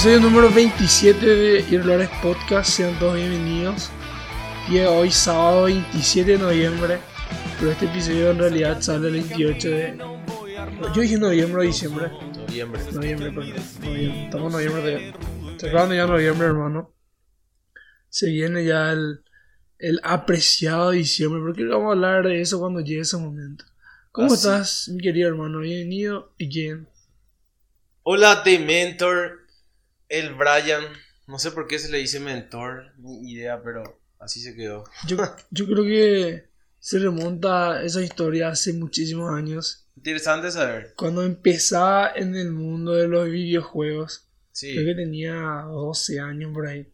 episodio 0.00 0.20
número 0.20 0.50
27 0.50 1.26
de 1.26 1.60
Irlores 1.70 2.08
Podcast. 2.22 2.70
Sean 2.70 2.98
todos 2.98 3.16
bienvenidos. 3.16 3.90
Y 4.70 4.78
hoy, 4.78 5.10
sábado 5.10 5.64
27 5.64 6.32
de 6.32 6.38
noviembre. 6.38 6.98
Pero 7.58 7.72
este 7.72 7.84
episodio 7.84 8.30
en 8.30 8.38
realidad 8.38 8.80
sale 8.80 9.08
el 9.08 9.12
28 9.12 9.68
de. 9.68 9.98
Yo 10.94 11.02
dije 11.02 11.18
noviembre 11.18 11.60
o 11.60 11.64
diciembre. 11.66 12.10
Noviembre. 12.34 12.82
Noviembre, 12.92 13.30
perdón. 13.30 13.54
Noviembre. 13.82 14.24
Estamos 14.24 14.46
en 14.46 14.52
noviembre 14.52 14.82
de. 14.82 15.14
Ya 15.70 16.06
noviembre, 16.06 16.46
hermano. 16.46 16.94
Se 18.08 18.30
viene 18.30 18.64
ya 18.64 18.92
el, 18.92 19.22
el 19.78 20.00
apreciado 20.02 20.92
diciembre. 20.92 21.42
Porque 21.42 21.66
vamos 21.66 21.88
a 21.88 21.92
hablar 21.92 22.26
de 22.26 22.40
eso 22.40 22.58
cuando 22.58 22.80
llegue 22.80 23.02
ese 23.02 23.18
momento. 23.18 23.66
¿Cómo 24.12 24.28
Ah, 24.28 24.30
sí. 24.30 24.34
estás, 24.36 24.88
mi 24.88 25.02
querido 25.02 25.28
hermano? 25.28 25.58
Bienvenido 25.58 26.32
again. 26.40 26.88
Hola, 28.02 28.42
de 28.42 28.58
Mentor. 28.58 29.39
El 30.10 30.34
Brian. 30.34 30.84
No 31.26 31.38
sé 31.38 31.52
por 31.52 31.66
qué 31.66 31.78
se 31.78 31.90
le 31.90 31.98
dice 31.98 32.20
mentor, 32.20 32.92
ni 32.98 33.32
idea, 33.32 33.62
pero 33.62 34.02
así 34.18 34.40
se 34.40 34.54
quedó. 34.54 34.84
Yo, 35.06 35.16
yo 35.50 35.66
creo 35.66 35.84
que 35.84 36.50
se 36.78 36.98
remonta 36.98 37.72
a 37.78 37.84
esa 37.84 38.02
historia 38.02 38.48
hace 38.48 38.72
muchísimos 38.74 39.32
años. 39.32 39.88
Interesante 39.96 40.50
saber. 40.50 40.92
Cuando 40.96 41.22
empezaba 41.22 42.10
en 42.14 42.34
el 42.36 42.50
mundo 42.52 42.92
de 42.94 43.06
los 43.08 43.30
videojuegos. 43.30 44.28
Sí. 44.52 44.72
Creo 44.74 44.86
que 44.86 44.94
tenía 45.02 45.34
12 45.68 46.20
años 46.20 46.52
por 46.52 46.66
ahí. 46.66 46.92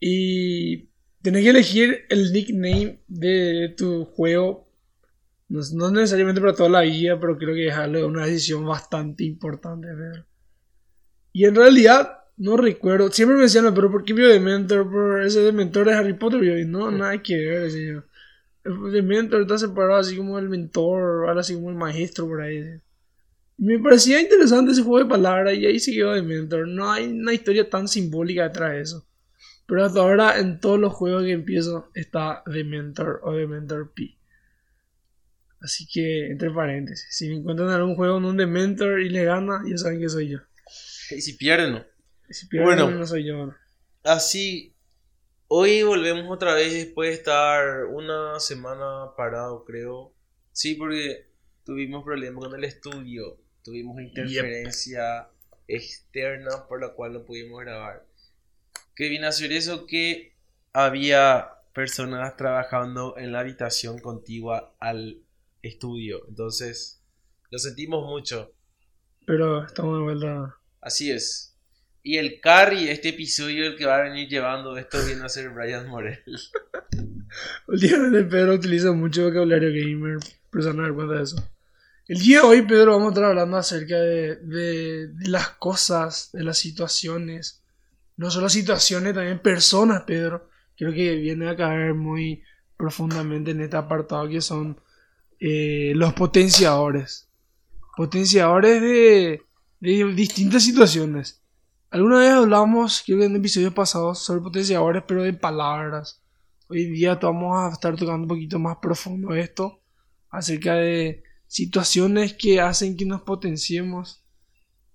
Y 0.00 0.88
tenés 1.22 1.44
que 1.44 1.50
elegir 1.50 2.06
el 2.08 2.32
nickname 2.32 3.02
de 3.06 3.74
tu 3.76 4.04
juego. 4.06 4.68
No, 5.48 5.60
no 5.74 5.90
necesariamente 5.90 6.40
para 6.40 6.54
toda 6.54 6.68
la 6.68 6.80
vida, 6.82 7.18
pero 7.20 7.36
creo 7.36 7.54
que 7.54 7.68
es 7.68 7.74
algo- 7.74 8.06
una 8.06 8.26
decisión 8.26 8.64
bastante 8.66 9.24
importante. 9.24 9.88
Pedro. 9.88 10.26
Y 11.32 11.44
en 11.44 11.54
realidad, 11.54 12.20
no 12.36 12.56
recuerdo. 12.56 13.10
Siempre 13.12 13.36
me 13.36 13.42
decían, 13.44 13.72
pero 13.74 13.90
¿por 13.90 14.04
qué 14.04 14.12
vio 14.12 14.28
de 14.28 14.40
Mentor? 14.40 14.90
Por 14.90 15.22
ese 15.22 15.40
de 15.40 15.52
Mentor 15.52 15.86
de 15.86 15.94
Harry 15.94 16.14
Potter. 16.14 16.42
Y 16.42 16.62
yo, 16.62 16.68
no, 16.68 16.90
nada 16.90 17.22
que 17.22 17.36
ver. 17.36 17.62
decía 17.62 17.92
yo. 17.92 18.02
El 18.64 18.92
de 18.92 19.02
Mentor 19.02 19.42
está 19.42 19.58
separado 19.58 20.00
así 20.00 20.16
como 20.16 20.38
el 20.38 20.48
mentor, 20.48 21.28
ahora 21.28 21.40
así 21.40 21.54
como 21.54 21.70
el 21.70 21.76
maestro 21.76 22.26
por 22.26 22.42
ahí. 22.42 22.62
Me 23.56 23.78
parecía 23.78 24.20
interesante 24.20 24.72
ese 24.72 24.82
juego 24.82 25.04
de 25.04 25.10
palabras 25.10 25.54
y 25.54 25.66
ahí 25.66 25.78
se 25.78 25.92
quedó 25.92 26.12
de 26.12 26.22
Mentor. 26.22 26.68
No 26.68 26.90
hay 26.90 27.06
una 27.06 27.32
historia 27.32 27.68
tan 27.68 27.88
simbólica 27.88 28.44
detrás 28.44 28.72
de 28.72 28.80
eso. 28.80 29.06
Pero 29.66 29.84
hasta 29.84 30.00
ahora 30.00 30.38
en 30.38 30.60
todos 30.60 30.80
los 30.80 30.92
juegos 30.92 31.24
que 31.24 31.32
empiezo 31.32 31.90
está 31.94 32.42
The 32.50 32.64
Mentor 32.64 33.20
o 33.22 33.34
The 33.34 33.46
Mentor 33.46 33.92
P. 33.92 34.16
Así 35.60 35.86
que, 35.86 36.30
entre 36.30 36.50
paréntesis, 36.50 37.06
si 37.10 37.28
me 37.28 37.36
encuentran 37.36 37.68
en 37.68 37.74
algún 37.74 37.94
juego 37.94 38.16
en 38.16 38.24
un 38.24 38.36
The 38.36 38.46
Mentor 38.46 39.00
y 39.00 39.10
le 39.10 39.24
gana, 39.24 39.62
ya 39.68 39.76
saben 39.76 40.00
que 40.00 40.08
soy 40.08 40.28
yo. 40.28 40.38
Y 41.16 41.20
si 41.20 41.34
pierden, 41.34 41.72
no. 41.72 41.84
Si 42.28 42.46
pierden, 42.46 42.66
Bueno. 42.86 42.90
no 42.90 43.06
soy 43.06 43.26
yo. 43.26 43.52
Así. 44.04 44.74
Hoy 45.48 45.82
volvemos 45.82 46.30
otra 46.30 46.54
vez 46.54 46.72
después 46.72 47.08
de 47.10 47.14
estar 47.16 47.86
una 47.86 48.38
semana 48.38 49.16
parado, 49.16 49.64
creo. 49.64 50.14
Sí, 50.52 50.76
porque 50.76 51.26
tuvimos 51.64 52.04
problemas 52.04 52.44
con 52.44 52.54
el 52.54 52.64
estudio. 52.64 53.36
Tuvimos 53.64 54.00
interferencia 54.00 55.28
externa 55.66 56.66
por 56.68 56.80
la 56.80 56.90
cual 56.94 57.14
no 57.14 57.24
pudimos 57.24 57.60
grabar. 57.62 58.06
¿Qué 58.94 59.08
viene 59.08 59.26
a 59.26 59.32
ser 59.32 59.50
eso? 59.52 59.86
Que 59.86 60.36
había 60.72 61.48
personas 61.74 62.36
trabajando 62.36 63.16
en 63.18 63.32
la 63.32 63.40
habitación 63.40 63.98
contigua 63.98 64.76
al 64.78 65.22
estudio. 65.62 66.26
Entonces, 66.28 67.02
lo 67.50 67.58
sentimos 67.58 68.06
mucho. 68.06 68.52
Pero 69.26 69.64
estamos 69.64 69.98
de 69.98 70.02
vuelta. 70.04 70.59
Así 70.80 71.10
es. 71.10 71.54
Y 72.02 72.16
el 72.16 72.40
carry, 72.40 72.88
este 72.88 73.10
episodio, 73.10 73.66
el 73.66 73.76
que 73.76 73.84
va 73.84 73.96
a 73.98 74.02
venir 74.04 74.28
llevando 74.28 74.76
esto 74.78 74.98
viene 75.04 75.22
a 75.24 75.28
ser 75.28 75.50
Brian 75.50 75.86
Morel. 75.88 76.22
Últimamente 77.68 78.24
Pedro 78.24 78.54
utiliza 78.54 78.92
mucho 78.92 79.24
vocabulario 79.24 79.68
gamer, 79.70 80.18
pero 80.50 80.64
se 80.64 80.72
dar 80.72 80.94
cuenta 80.94 81.14
de 81.14 81.22
eso. 81.22 81.50
El 82.08 82.18
día 82.18 82.40
de 82.40 82.46
hoy, 82.46 82.62
Pedro, 82.62 82.92
vamos 82.92 83.08
a 83.08 83.10
estar 83.10 83.24
hablando 83.24 83.56
acerca 83.56 83.96
de, 83.96 84.36
de- 84.36 85.08
de 85.08 85.28
las 85.28 85.50
cosas, 85.50 86.30
de 86.32 86.42
las 86.42 86.58
situaciones. 86.58 87.62
No 88.16 88.30
solo 88.30 88.48
situaciones, 88.48 89.14
también 89.14 89.38
personas, 89.38 90.02
Pedro. 90.02 90.50
Creo 90.76 90.92
que 90.92 91.14
viene 91.16 91.48
a 91.48 91.56
caer 91.56 91.94
muy 91.94 92.42
profundamente 92.76 93.52
en 93.52 93.60
este 93.60 93.76
apartado 93.76 94.28
que 94.28 94.40
son 94.40 94.80
eh, 95.38 95.92
los 95.94 96.14
potenciadores. 96.14 97.28
Potenciadores 97.96 98.80
de, 98.80 99.42
de 99.80 100.12
distintas 100.14 100.62
situaciones. 100.62 101.42
Alguna 101.90 102.20
vez 102.20 102.30
hablamos, 102.30 103.02
creo 103.04 103.18
que 103.18 103.24
en 103.24 103.36
episodios 103.36 103.74
pasados, 103.74 104.20
sobre 104.20 104.42
potenciadores, 104.42 105.02
pero 105.08 105.22
de 105.22 105.32
palabras. 105.32 106.22
Hoy 106.68 106.84
día 106.84 107.16
vamos 107.16 107.58
a 107.58 107.72
estar 107.72 107.96
tocando 107.96 108.22
un 108.22 108.28
poquito 108.28 108.58
más 108.58 108.76
profundo 108.76 109.34
esto 109.34 109.80
acerca 110.28 110.74
de 110.74 111.24
situaciones 111.48 112.34
que 112.34 112.60
hacen 112.60 112.96
que 112.96 113.04
nos 113.04 113.22
potenciemos. 113.22 114.24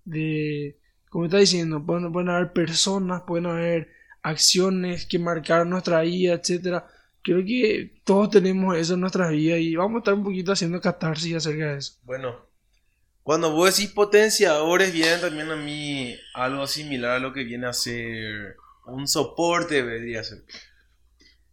De, 0.06 0.80
como 1.10 1.26
está 1.26 1.40
diciendo, 1.40 1.86
pueden, 1.86 2.14
pueden 2.14 2.30
haber 2.30 2.54
personas, 2.54 3.24
pueden 3.28 3.48
haber 3.48 3.90
acciones 4.22 5.06
que 5.06 5.20
marcaron 5.20 5.70
nuestra 5.70 6.02
vida, 6.02 6.36
etcétera. 6.36 6.88
Creo 7.22 7.44
que 7.44 8.02
todos 8.06 8.30
tenemos 8.30 8.78
eso 8.78 8.94
en 8.94 9.02
nuestras 9.02 9.32
vidas 9.32 9.60
y 9.60 9.76
vamos 9.76 9.96
a 9.96 10.00
estar 10.00 10.14
un 10.14 10.24
poquito 10.24 10.54
haciendo 10.54 10.80
catarsis 10.80 11.36
acerca 11.36 11.72
de 11.72 11.78
eso. 11.80 12.00
Bueno, 12.04 12.36
cuando 13.26 13.52
vos 13.52 13.76
decís 13.78 13.92
potenciadores, 13.94 14.94
viene 14.94 15.18
también 15.20 15.52
a 15.52 15.58
mí 15.58 16.18
algo 16.36 16.68
similar 16.68 17.14
a 17.14 17.20
lo 17.20 17.34
que 17.34 17.44
viene 17.46 17.68
a 17.68 17.74
ser 17.74 18.58
un 18.88 19.08
soporte, 19.10 19.84
vendría 19.84 20.22
a 20.22 20.26
ser. 20.26 20.44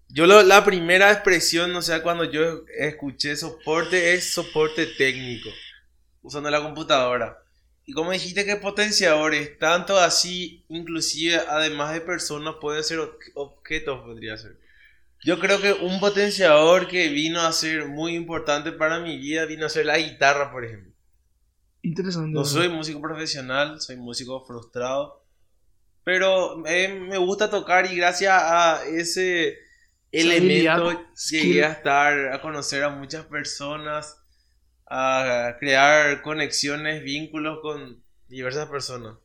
Yo 0.09 0.27
la 0.27 0.65
primera 0.65 1.11
expresión, 1.11 1.75
o 1.75 1.83
sea, 1.83 2.03
cuando 2.03 2.25
yo 2.25 2.65
escuché 2.79 3.35
soporte, 3.37 4.15
es 4.15 4.33
soporte 4.33 4.87
técnico, 4.87 5.49
usando 6.23 6.51
la 6.51 6.63
computadora. 6.63 7.39
Y 7.87 7.93
como 7.95 8.13
dijiste 8.13 8.45
que 8.47 8.57
potenciadores, 8.57 9.59
tanto 9.59 9.99
así, 9.99 10.65
inclusive 10.69 11.37
además 11.49 11.93
de 11.95 12.01
personas, 12.03 12.57
pueden 12.61 12.85
ser 12.85 12.99
ob- 13.01 13.19
objetos, 13.35 14.03
podría 14.03 14.37
ser. 14.39 14.59
Yo 15.25 15.41
creo 15.41 15.61
que 15.61 15.73
un 15.75 16.01
potenciador 16.01 16.89
que 16.89 17.09
vino 17.11 17.41
a 17.43 17.53
ser 17.53 17.87
muy 17.89 18.15
importante 18.17 18.73
para 18.73 19.01
mi 19.01 19.19
vida 19.19 19.47
vino 19.47 19.67
a 19.67 19.71
ser 19.71 19.87
la 19.87 19.99
guitarra, 19.99 20.53
por 20.53 20.65
ejemplo. 20.65 20.92
Interesante. 21.83 22.31
No 22.31 22.45
soy 22.45 22.69
músico 22.69 23.01
profesional, 23.01 23.81
soy 23.81 23.97
músico 23.97 24.45
frustrado, 24.45 25.25
pero 26.05 26.65
eh, 26.67 26.89
me 26.89 27.19
gusta 27.19 27.51
tocar 27.51 27.91
y 27.93 27.97
gracias 27.97 28.33
a 28.33 28.85
ese 28.87 29.59
elemento 30.13 30.89
habilidad, 30.89 31.07
skill. 31.17 31.43
llegué 31.43 31.65
a 31.65 31.73
estar, 31.73 32.33
a 32.33 32.41
conocer 32.41 32.85
a 32.85 32.91
muchas 32.91 33.25
personas, 33.27 34.17
a 34.89 35.57
crear 35.59 36.23
conexiones, 36.23 37.03
vínculos 37.03 37.59
con 37.61 38.03
diversas 38.29 38.69
personas. 38.69 39.17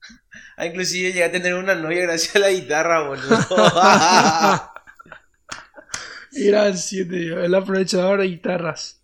Ah, 0.56 0.64
Inclusive 0.64 1.08
llegué 1.08 1.24
a 1.24 1.32
tener 1.32 1.54
una 1.54 1.74
novia 1.74 2.02
gracias 2.02 2.36
a 2.36 2.38
la 2.38 2.50
guitarra, 2.50 3.08
boludo. 3.08 3.38
Era 6.32 6.68
el 6.68 6.78
7, 6.78 7.44
el 7.44 7.54
aprovechador 7.54 8.20
de 8.20 8.28
guitarras. 8.28 9.02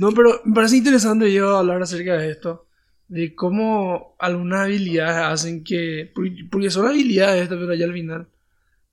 No, 0.00 0.12
pero 0.12 0.40
me 0.46 0.54
parece 0.54 0.78
interesante 0.78 1.30
yo 1.30 1.58
hablar 1.58 1.82
acerca 1.82 2.14
de 2.16 2.30
esto. 2.30 2.64
De 3.08 3.34
cómo 3.34 4.16
algunas 4.18 4.60
habilidades 4.62 5.16
hacen 5.26 5.62
que. 5.62 6.10
porque- 6.50 6.70
son 6.70 6.86
habilidades 6.86 7.42
estas, 7.42 7.58
pero 7.58 7.74
ya 7.74 7.84
al 7.84 7.92
final. 7.92 8.26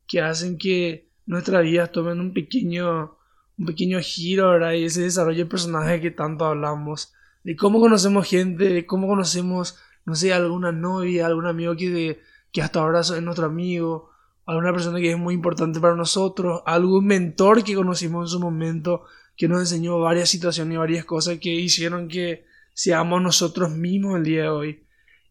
Que 0.06 0.20
hacen 0.22 0.58
que 0.58 1.08
nuestras 1.26 1.64
vidas 1.64 1.94
tomen 1.94 2.20
un 2.20 2.34
pequeño. 2.34 3.16
Un 3.58 3.66
pequeño 3.66 4.00
giro, 4.02 4.50
¿verdad? 4.52 4.74
Y 4.74 4.84
ese 4.84 5.04
desarrollo 5.04 5.46
de 5.46 5.50
personaje 5.50 6.02
que 6.02 6.12
tanto 6.12 6.44
hablamos. 6.44 7.14
De 7.46 7.56
cómo 7.56 7.80
conocemos 7.80 8.28
gente, 8.28 8.66
de 8.66 8.86
cómo 8.86 9.08
conocemos, 9.08 9.78
no 10.06 10.14
sé, 10.14 10.34
alguna 10.34 10.74
novia, 10.74 11.26
algún 11.26 11.46
amigo 11.46 11.74
que, 11.78 12.20
que 12.52 12.62
hasta 12.62 12.82
ahora 12.82 13.00
es 13.00 13.22
nuestro 13.22 13.46
amigo 13.46 14.12
alguna 14.48 14.72
persona 14.72 15.00
que 15.00 15.12
es 15.12 15.18
muy 15.18 15.34
importante 15.34 15.80
para 15.82 15.96
nosotros, 15.96 16.62
algún 16.66 17.06
mentor 17.06 17.64
que 17.64 17.76
conocimos 17.76 18.28
en 18.28 18.32
su 18.32 18.40
momento, 18.40 19.04
que 19.38 19.48
nos 19.48 19.60
enseñó 19.60 20.00
varias 20.00 20.30
situaciones 20.30 20.74
y 20.74 20.78
varias 20.78 21.06
cosas 21.06 21.38
que 21.40 21.54
hicieron 21.54 22.08
que 22.08 22.46
seamos 22.74 23.22
nosotros 23.22 23.72
mismos 23.72 24.18
el 24.18 24.24
día 24.24 24.42
de 24.44 24.50
hoy. 24.50 24.84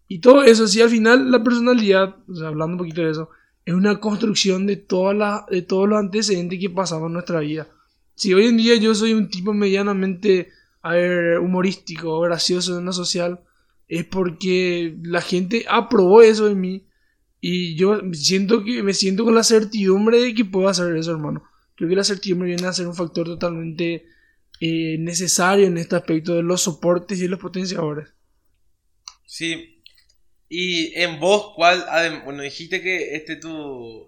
Y 0.09 0.21
todo 0.21 0.45
eso, 0.45 0.69
sí, 0.69 0.81
al 0.81 0.91
final 0.91 1.31
la 1.31 1.43
personalidad, 1.43 2.17
hablando 2.45 2.75
un 2.75 2.79
poquito 2.79 3.03
de 3.03 3.11
eso, 3.11 3.31
es 3.65 3.75
una 3.75 3.99
construcción 3.99 4.67
de, 4.67 4.77
todas 4.77 5.17
las 5.17 5.47
de 5.47 5.63
todos 5.63 5.89
los 5.89 5.99
antecedentes 5.99 6.61
que 6.61 6.71
pasamos 6.71 7.09
en 7.09 7.15
nuestra 7.15 7.41
vida. 7.41 7.67
Si 8.15 8.33
hoy 8.33 8.47
en 8.47 8.57
día 8.57 8.77
yo 8.77 8.95
soy 8.95 9.13
un 9.13 9.29
tipo 9.29 9.53
medianamente 9.53 10.51
humorístico 11.43 12.21
gracioso 12.21 12.79
en 12.79 12.85
lo 12.85 12.93
social, 12.93 13.41
es 13.89 14.05
porque 14.05 14.97
la 15.03 15.21
gente 15.21 15.67
aprobó 15.69 16.23
eso 16.23 16.49
en 16.49 16.61
mí 16.61 16.87
y 17.41 17.75
yo 17.75 18.01
siento 18.13 18.63
que 18.63 18.85
me 18.85 18.95
siento 18.95 19.25
con 19.25 19.35
la 19.35 19.43
certidumbre 19.43 20.21
de 20.23 20.35
que 20.35 20.45
puedo 20.45 20.69
hacer 20.69 20.97
eso, 20.97 21.11
hermano. 21.11 21.43
Creo 21.77 21.89
que 21.89 21.97
la 21.97 22.05
certidumbre 22.05 22.49
viene 22.49 22.67
a 22.67 22.73
ser 22.73 22.87
un 22.87 22.95
factor 22.95 23.27
totalmente 23.27 24.07
eh, 24.61 24.97
necesario 24.99 25.67
en 25.67 25.77
este 25.79 25.97
aspecto 25.97 26.35
de 26.35 26.43
los 26.43 26.63
soportes 26.63 27.21
y 27.21 27.29
los 27.29 27.39
potenciadores. 27.39 28.09
Sí, 29.27 29.83
Y 30.49 30.99
en 31.01 31.19
vos, 31.19 31.53
¿cuál? 31.57 31.85
Bueno, 32.25 32.43
dijiste 32.43 32.81
que 32.81 33.17
este 33.17 33.37
tu 33.37 34.07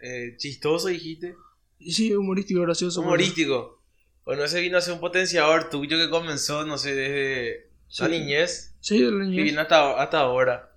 eh, 0.00 0.36
chistoso, 0.38 0.88
dijiste. 0.88 1.34
Sí, 1.80 2.14
humorístico, 2.14 2.60
gracioso. 2.62 3.00
Humorístico. 3.00 3.82
Bueno, 4.24 4.44
ese 4.44 4.60
vino 4.60 4.78
a 4.78 4.80
ser 4.80 4.94
un 4.94 5.00
potenciador 5.00 5.68
tuyo 5.70 5.98
que 5.98 6.08
comenzó, 6.08 6.64
no 6.64 6.78
sé, 6.78 6.94
desde 6.94 7.70
Sí. 7.88 8.02
la 8.02 8.08
niñez. 8.08 8.76
Sí, 8.80 9.00
de 9.02 9.10
la 9.10 9.18
que 9.18 9.24
niñez. 9.30 9.44
viene 9.44 9.60
hasta, 9.60 10.00
hasta 10.00 10.20
ahora. 10.20 10.76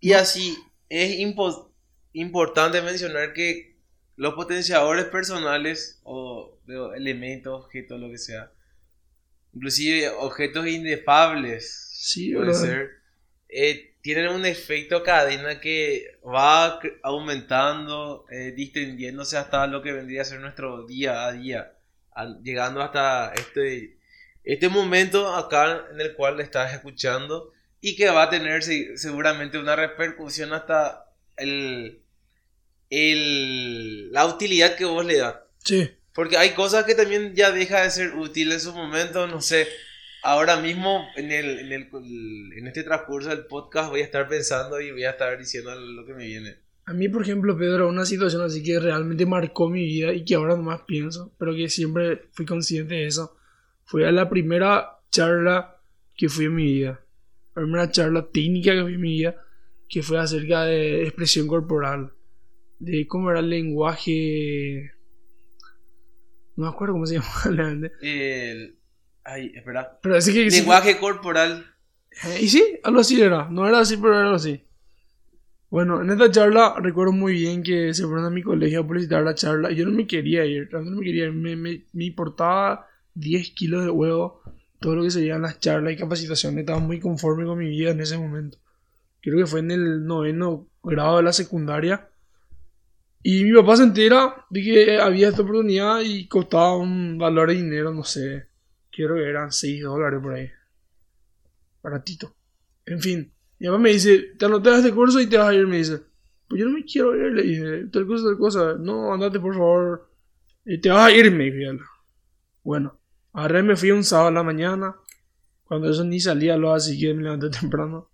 Y 0.00 0.12
así, 0.14 0.56
es 0.88 1.18
impo- 1.18 1.70
importante 2.14 2.80
mencionar 2.80 3.34
que 3.34 3.75
los 4.16 4.34
potenciadores 4.34 5.06
personales 5.06 6.00
o 6.04 6.58
de 6.66 6.96
elementos, 6.96 7.64
objetos, 7.64 8.00
lo 8.00 8.10
que 8.10 8.18
sea, 8.18 8.50
inclusive 9.54 10.08
objetos 10.10 10.66
inefables, 10.66 11.88
Sí, 11.92 12.32
puede 12.32 12.46
¿verdad? 12.46 12.60
ser, 12.60 12.90
eh, 13.48 13.94
tienen 14.02 14.28
un 14.28 14.44
efecto 14.46 15.02
cadena 15.02 15.60
que 15.60 16.18
va 16.24 16.78
aumentando, 17.02 18.24
eh, 18.30 18.52
distendiéndose 18.54 19.36
hasta 19.36 19.66
lo 19.66 19.82
que 19.82 19.92
vendría 19.92 20.22
a 20.22 20.24
ser 20.24 20.40
nuestro 20.40 20.86
día 20.86 21.26
a 21.26 21.32
día, 21.32 21.72
al- 22.12 22.42
llegando 22.42 22.80
hasta 22.82 23.32
este, 23.34 23.98
este 24.44 24.68
momento 24.68 25.34
acá 25.34 25.86
en 25.92 26.00
el 26.00 26.14
cual 26.14 26.38
estás 26.40 26.72
escuchando 26.74 27.52
y 27.80 27.96
que 27.96 28.10
va 28.10 28.24
a 28.24 28.30
tener 28.30 28.62
se- 28.62 28.96
seguramente 28.98 29.58
una 29.58 29.74
repercusión 29.74 30.52
hasta 30.52 31.10
el, 31.36 32.00
el- 32.90 34.10
la 34.12 34.26
utilidad 34.26 34.76
que 34.76 34.84
vos 34.84 35.04
le 35.04 35.18
das. 35.18 35.36
Sí. 35.64 35.88
Porque 36.14 36.36
hay 36.38 36.50
cosas 36.50 36.84
que 36.84 36.94
también 36.94 37.34
ya 37.34 37.50
deja 37.50 37.82
de 37.82 37.90
ser 37.90 38.14
útil 38.14 38.52
en 38.52 38.60
su 38.60 38.72
momento, 38.72 39.26
no 39.26 39.40
sé. 39.42 39.66
Ahora 40.22 40.56
mismo, 40.60 41.06
en, 41.16 41.30
el, 41.30 41.58
en, 41.60 41.72
el, 41.72 41.88
en 42.56 42.66
este 42.66 42.82
transcurso 42.82 43.28
del 43.28 43.46
podcast, 43.46 43.90
voy 43.90 44.00
a 44.00 44.04
estar 44.04 44.26
pensando 44.28 44.80
y 44.80 44.90
voy 44.90 45.04
a 45.04 45.10
estar 45.10 45.38
diciendo 45.38 45.74
lo 45.74 46.04
que 46.06 46.14
me 46.14 46.26
viene. 46.26 46.56
A 46.86 46.92
mí, 46.92 47.08
por 47.08 47.22
ejemplo, 47.22 47.56
Pedro, 47.58 47.88
una 47.88 48.06
situación 48.06 48.42
así 48.42 48.62
que 48.62 48.78
realmente 48.80 49.26
marcó 49.26 49.68
mi 49.68 49.84
vida 49.84 50.12
y 50.12 50.24
que 50.24 50.36
ahora 50.36 50.56
nomás 50.56 50.82
pienso, 50.86 51.32
pero 51.38 51.54
que 51.54 51.68
siempre 51.68 52.28
fui 52.32 52.46
consciente 52.46 52.94
de 52.94 53.06
eso, 53.06 53.36
fue 53.84 54.06
a 54.06 54.12
la 54.12 54.28
primera 54.30 54.98
charla 55.10 55.76
que 56.16 56.28
fui 56.28 56.46
en 56.46 56.54
mi 56.54 56.64
vida. 56.64 57.00
La 57.54 57.62
primera 57.62 57.90
charla 57.90 58.26
técnica 58.32 58.72
que 58.72 58.82
fui 58.82 58.94
en 58.94 59.00
mi 59.00 59.12
vida, 59.18 59.36
que 59.88 60.02
fue 60.02 60.18
acerca 60.18 60.64
de 60.64 61.02
expresión 61.02 61.46
corporal, 61.46 62.12
de 62.78 63.06
cómo 63.06 63.30
era 63.30 63.40
el 63.40 63.50
lenguaje... 63.50 64.92
No 66.56 66.64
me 66.64 66.70
acuerdo 66.70 66.94
cómo 66.94 67.06
se 67.06 67.14
llama 67.18 67.28
realmente. 67.44 67.96
El, 68.00 68.78
ay. 69.24 69.52
Pero 70.02 70.16
así 70.16 70.32
que... 70.32 70.50
Lenguaje 70.50 70.98
corporal. 70.98 71.66
Eh, 72.24 72.38
Y 72.42 72.48
sí, 72.48 72.78
algo 72.82 73.00
así 73.00 73.20
era. 73.20 73.48
No 73.50 73.68
era 73.68 73.80
así, 73.80 73.96
pero 73.96 74.14
era 74.14 74.22
algo 74.22 74.36
así. 74.36 74.62
Bueno, 75.68 76.00
en 76.00 76.10
esta 76.10 76.30
charla 76.30 76.76
recuerdo 76.80 77.12
muy 77.12 77.32
bien 77.34 77.62
que 77.62 77.92
se 77.92 78.04
fueron 78.04 78.24
a 78.24 78.30
mi 78.30 78.42
colegio 78.42 78.80
a 78.80 78.86
publicitar 78.86 79.22
la 79.24 79.34
charla 79.34 79.72
yo 79.72 79.84
no 79.84 79.90
me 79.90 80.06
quería 80.06 80.46
ir, 80.46 80.68
realmente 80.70 80.92
no 80.92 81.00
me 81.00 81.04
quería 81.04 81.24
ir. 81.24 81.32
Me, 81.32 81.56
me, 81.56 81.84
me 81.92 82.04
importaba 82.04 82.86
10 83.14 83.50
kilos 83.50 83.84
de 83.84 83.90
huevo 83.90 84.42
todo 84.80 84.94
lo 84.94 85.02
que 85.02 85.10
serían 85.10 85.42
las 85.42 85.58
charlas 85.58 85.92
y 85.92 85.96
capacitaciones. 85.96 86.60
Estaba 86.60 86.78
muy 86.78 87.00
conforme 87.00 87.44
con 87.44 87.58
mi 87.58 87.68
vida 87.68 87.90
en 87.90 88.00
ese 88.00 88.16
momento. 88.16 88.58
Creo 89.20 89.38
que 89.38 89.46
fue 89.46 89.60
en 89.60 89.70
el 89.72 90.06
noveno 90.06 90.68
grado 90.82 91.16
de 91.16 91.24
la 91.24 91.32
secundaria. 91.32 92.08
Y 93.28 93.42
mi 93.42 93.52
papá 93.54 93.76
se 93.76 93.82
entera 93.82 94.46
de 94.50 94.62
que 94.62 95.00
había 95.00 95.30
esta 95.30 95.42
oportunidad 95.42 96.00
y 96.00 96.28
costaba 96.28 96.76
un 96.76 97.18
valor 97.18 97.48
de 97.48 97.56
dinero, 97.56 97.92
no 97.92 98.04
sé. 98.04 98.46
Creo 98.92 99.16
que 99.16 99.28
eran 99.28 99.50
6 99.50 99.82
dólares 99.82 100.20
por 100.22 100.34
ahí 100.34 100.48
baratito. 101.82 102.36
En 102.84 103.00
fin, 103.00 103.32
mi 103.58 103.66
papá 103.66 103.78
me 103.78 103.90
dice, 103.90 104.34
te 104.38 104.44
anotas 104.44 104.74
a 104.74 104.78
este 104.78 104.92
curso 104.92 105.20
y 105.20 105.26
te 105.26 105.38
vas 105.38 105.48
a 105.48 105.54
ir, 105.54 105.66
me 105.66 105.78
dice. 105.78 106.02
Pues 106.46 106.60
yo 106.60 106.66
no 106.66 106.72
me 106.72 106.84
quiero 106.84 107.16
ir, 107.16 107.32
le 107.32 107.42
dije, 107.42 107.86
tal 107.92 108.06
cosa, 108.06 108.24
tal 108.26 108.38
cosa. 108.38 108.74
No, 108.78 109.12
andate 109.12 109.40
por 109.40 109.54
favor. 109.54 110.08
Y 110.64 110.80
te 110.80 110.90
vas 110.90 111.08
a 111.08 111.12
ir, 111.12 111.28
me 111.32 111.50
dijo. 111.50 111.84
Bueno, 112.62 113.00
agarré, 113.32 113.64
me 113.64 113.74
fui 113.74 113.90
un 113.90 114.04
sábado 114.04 114.28
a 114.28 114.32
la 114.32 114.44
mañana. 114.44 114.94
Cuando 115.64 115.90
eso 115.90 116.04
ni 116.04 116.20
salía, 116.20 116.56
lo 116.56 116.72
así 116.72 116.96
que 116.96 117.12
me 117.12 117.24
levanté 117.24 117.50
temprano. 117.60 118.08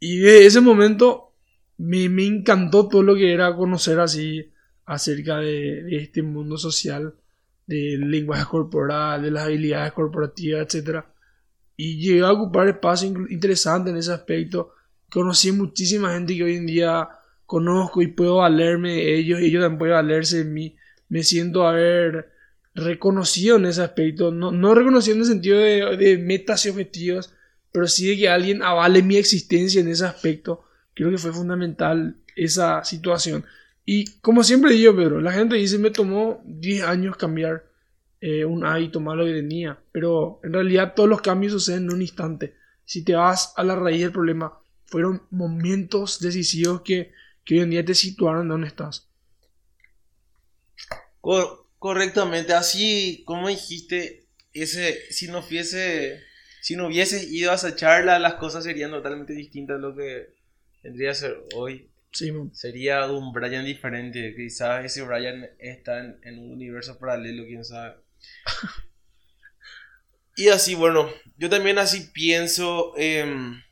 Y 0.00 0.20
de 0.20 0.46
ese 0.46 0.62
momento 0.62 1.23
me, 1.78 2.08
me 2.08 2.24
encantó 2.26 2.88
todo 2.88 3.02
lo 3.02 3.14
que 3.14 3.32
era 3.32 3.54
conocer 3.54 4.00
así 4.00 4.50
acerca 4.86 5.38
de, 5.38 5.96
este 5.96 6.22
mundo 6.22 6.56
social, 6.56 7.14
del 7.66 8.10
lenguaje 8.10 8.44
corporal, 8.44 9.22
de 9.22 9.30
las 9.30 9.44
habilidades 9.44 9.92
corporativas, 9.92 10.66
etcétera 10.66 11.14
y 11.76 11.98
llegué 11.98 12.22
a 12.22 12.32
ocupar 12.32 12.68
espacio 12.68 13.08
interesante 13.28 13.90
en 13.90 13.96
ese 13.96 14.12
aspecto. 14.12 14.72
Conocí 15.10 15.52
muchísima 15.52 16.12
gente 16.14 16.36
que 16.36 16.44
hoy 16.44 16.56
en 16.56 16.66
día 16.66 17.08
conozco 17.46 18.02
y 18.02 18.08
puedo 18.08 18.36
valerme 18.36 18.94
de 18.94 19.18
ellos 19.18 19.40
y 19.40 19.46
ellos 19.46 19.62
también 19.62 19.78
pueden 19.78 19.94
valerse 19.94 20.38
de 20.38 20.44
mí. 20.44 20.76
Me 21.08 21.22
siento 21.22 21.66
haber 21.66 22.32
reconocido 22.74 23.56
en 23.56 23.66
ese 23.66 23.82
aspecto, 23.82 24.32
no, 24.32 24.50
no 24.50 24.74
reconocido 24.74 25.14
en 25.14 25.20
el 25.20 25.26
sentido 25.26 25.58
de, 25.58 25.96
de 25.96 26.18
metas 26.18 26.64
y 26.66 26.70
objetivos, 26.70 27.32
pero 27.70 27.86
sí 27.86 28.08
de 28.08 28.16
que 28.16 28.28
alguien 28.28 28.62
avale 28.62 29.02
mi 29.02 29.16
existencia 29.16 29.80
en 29.80 29.88
ese 29.88 30.04
aspecto. 30.04 30.63
Creo 30.94 31.10
que 31.10 31.18
fue 31.18 31.32
fundamental 31.32 32.16
esa 32.36 32.84
situación. 32.84 33.44
Y 33.84 34.06
como 34.20 34.42
siempre 34.44 34.72
digo, 34.72 34.94
Pedro, 34.96 35.20
la 35.20 35.32
gente 35.32 35.56
dice 35.56 35.78
me 35.78 35.90
tomó 35.90 36.42
10 36.46 36.84
años 36.84 37.16
cambiar 37.16 37.64
eh, 38.20 38.44
un 38.44 38.64
hábito 38.64 39.00
malo 39.00 39.24
que 39.24 39.34
tenía. 39.34 39.78
Pero 39.92 40.40
en 40.44 40.52
realidad 40.52 40.94
todos 40.94 41.08
los 41.08 41.20
cambios 41.22 41.52
suceden 41.52 41.84
en 41.84 41.92
un 41.94 42.02
instante. 42.02 42.54
Si 42.84 43.04
te 43.04 43.14
vas 43.14 43.52
a 43.56 43.64
la 43.64 43.76
raíz 43.76 44.00
del 44.02 44.12
problema, 44.12 44.58
fueron 44.86 45.22
momentos 45.30 46.20
decisivos 46.20 46.82
que, 46.82 47.12
que 47.44 47.54
hoy 47.56 47.60
en 47.62 47.70
día 47.70 47.84
te 47.84 47.94
situaron 47.94 48.48
donde 48.48 48.68
estás. 48.68 49.08
Cor- 51.20 51.66
correctamente, 51.78 52.52
así 52.54 53.22
como 53.26 53.48
dijiste, 53.48 54.26
ese, 54.52 55.00
si 55.12 55.28
no 55.28 55.42
fuese, 55.42 56.22
si 56.60 56.76
no 56.76 56.86
hubieses 56.86 57.30
ido 57.32 57.50
a 57.52 57.54
esa 57.56 57.76
charla, 57.76 58.18
las 58.18 58.34
cosas 58.34 58.64
serían 58.64 58.90
totalmente 58.90 59.32
distintas 59.32 59.76
a 59.76 59.80
lo 59.80 59.94
que 59.94 60.33
vendría 60.84 61.10
a 61.10 61.14
ser 61.14 61.42
hoy. 61.56 61.90
Sí, 62.12 62.30
man. 62.30 62.54
Sería 62.54 63.04
un 63.10 63.32
Brian 63.32 63.64
diferente, 63.64 64.34
quizás 64.36 64.84
ese 64.84 65.02
Brian 65.02 65.48
está 65.58 65.98
en, 65.98 66.20
en 66.22 66.38
un 66.38 66.52
universo 66.52 66.96
paralelo, 66.98 67.44
quién 67.44 67.64
sabe. 67.64 67.96
Y 70.36 70.48
así, 70.48 70.74
bueno, 70.74 71.08
yo 71.38 71.48
también 71.48 71.78
así 71.78 72.10
pienso, 72.12 72.92
em, 72.96 73.62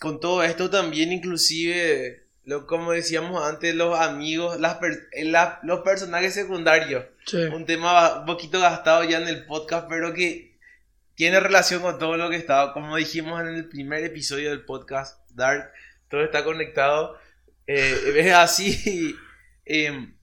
con 0.00 0.20
todo 0.20 0.42
esto 0.42 0.68
también 0.68 1.10
inclusive, 1.12 2.26
lo, 2.44 2.66
como 2.66 2.92
decíamos 2.92 3.42
antes, 3.42 3.74
los 3.74 3.98
amigos, 3.98 4.60
las 4.60 4.74
per- 4.76 5.08
eh, 5.12 5.24
la- 5.24 5.58
los 5.62 5.80
personajes 5.80 6.34
secundarios, 6.34 7.06
Sí. 7.26 7.38
un 7.38 7.64
tema 7.64 8.20
un 8.20 8.26
poquito 8.26 8.60
gastado 8.60 9.04
ya 9.04 9.18
en 9.22 9.28
el 9.28 9.46
podcast, 9.46 9.88
pero 9.88 10.12
que 10.12 10.55
tiene 11.16 11.40
relación 11.40 11.82
con 11.82 11.98
todo 11.98 12.16
lo 12.16 12.30
que 12.30 12.36
estaba, 12.36 12.72
como 12.74 12.96
dijimos 12.96 13.40
en 13.42 13.48
el 13.48 13.68
primer 13.68 14.04
episodio 14.04 14.50
del 14.50 14.64
podcast, 14.64 15.20
Dark, 15.30 15.72
todo 16.10 16.22
está 16.24 16.44
conectado. 16.44 17.18
Eh, 17.66 18.14
es 18.18 18.32
así, 18.34 19.16
em, 19.64 20.14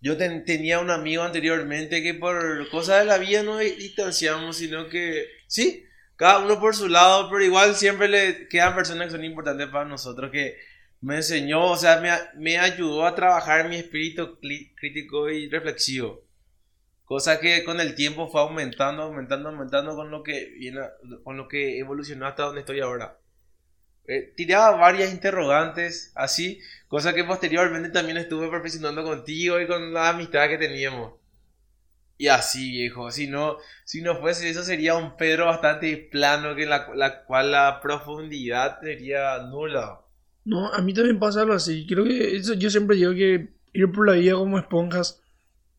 yo 0.00 0.16
ten- 0.16 0.44
tenía 0.44 0.80
un 0.80 0.90
amigo 0.90 1.22
anteriormente 1.22 2.02
que 2.02 2.14
por 2.14 2.68
cosas 2.70 3.00
de 3.00 3.04
la 3.06 3.18
vida 3.18 3.42
no 3.44 3.58
di- 3.58 3.72
distanciamos, 3.76 4.56
sino 4.58 4.88
que, 4.88 5.26
sí, 5.46 5.84
cada 6.16 6.38
uno 6.40 6.58
por 6.60 6.74
su 6.74 6.88
lado, 6.88 7.28
pero 7.30 7.44
igual 7.44 7.74
siempre 7.76 8.08
le 8.08 8.48
quedan 8.48 8.74
personas 8.74 9.06
que 9.08 9.12
son 9.12 9.24
importantes 9.24 9.68
para 9.68 9.84
nosotros, 9.84 10.30
que 10.32 10.56
me 11.00 11.16
enseñó, 11.16 11.64
o 11.72 11.76
sea, 11.76 12.00
me, 12.00 12.10
me 12.40 12.58
ayudó 12.58 13.06
a 13.06 13.14
trabajar 13.14 13.68
mi 13.68 13.76
espíritu 13.76 14.38
crítico 14.40 15.30
y 15.30 15.48
reflexivo. 15.48 16.25
Cosa 17.06 17.38
que 17.38 17.62
con 17.62 17.80
el 17.80 17.94
tiempo 17.94 18.26
fue 18.26 18.40
aumentando, 18.40 19.04
aumentando, 19.04 19.50
aumentando 19.50 19.94
con 19.94 20.10
lo 20.10 20.24
que 20.24 20.52
viene, 20.58 20.80
con 21.22 21.36
lo 21.36 21.46
que 21.46 21.78
evolucionó 21.78 22.26
hasta 22.26 22.42
donde 22.42 22.60
estoy 22.60 22.80
ahora. 22.80 23.16
Eh, 24.08 24.32
tiraba 24.36 24.76
varias 24.76 25.12
interrogantes, 25.12 26.10
así, 26.16 26.60
cosa 26.88 27.14
que 27.14 27.22
posteriormente 27.22 27.90
también 27.90 28.18
estuve 28.18 28.50
perfeccionando 28.50 29.04
contigo 29.04 29.60
y 29.60 29.68
con 29.68 29.92
la 29.92 30.08
amistad 30.08 30.48
que 30.48 30.58
teníamos. 30.58 31.12
Y 32.18 32.26
así, 32.26 32.72
viejo, 32.72 33.12
si 33.12 33.28
no, 33.28 33.58
si 33.84 34.02
no 34.02 34.16
fuese 34.16 34.50
eso 34.50 34.64
sería 34.64 34.96
un 34.96 35.16
Pedro 35.16 35.46
bastante 35.46 35.96
plano, 36.10 36.56
que 36.56 36.66
la, 36.66 36.88
la 36.96 37.22
cual 37.22 37.52
la 37.52 37.80
profundidad 37.80 38.80
sería 38.80 39.38
nula. 39.44 40.00
No, 40.44 40.72
a 40.72 40.80
mí 40.82 40.92
también 40.92 41.20
pasa 41.20 41.42
algo 41.42 41.54
así. 41.54 41.86
Creo 41.86 42.02
que 42.02 42.36
eso, 42.36 42.54
yo 42.54 42.68
siempre 42.68 42.96
digo 42.96 43.12
que 43.12 43.50
ir 43.72 43.92
por 43.92 44.08
la 44.08 44.14
vida 44.14 44.34
como 44.34 44.58
esponjas 44.58 45.22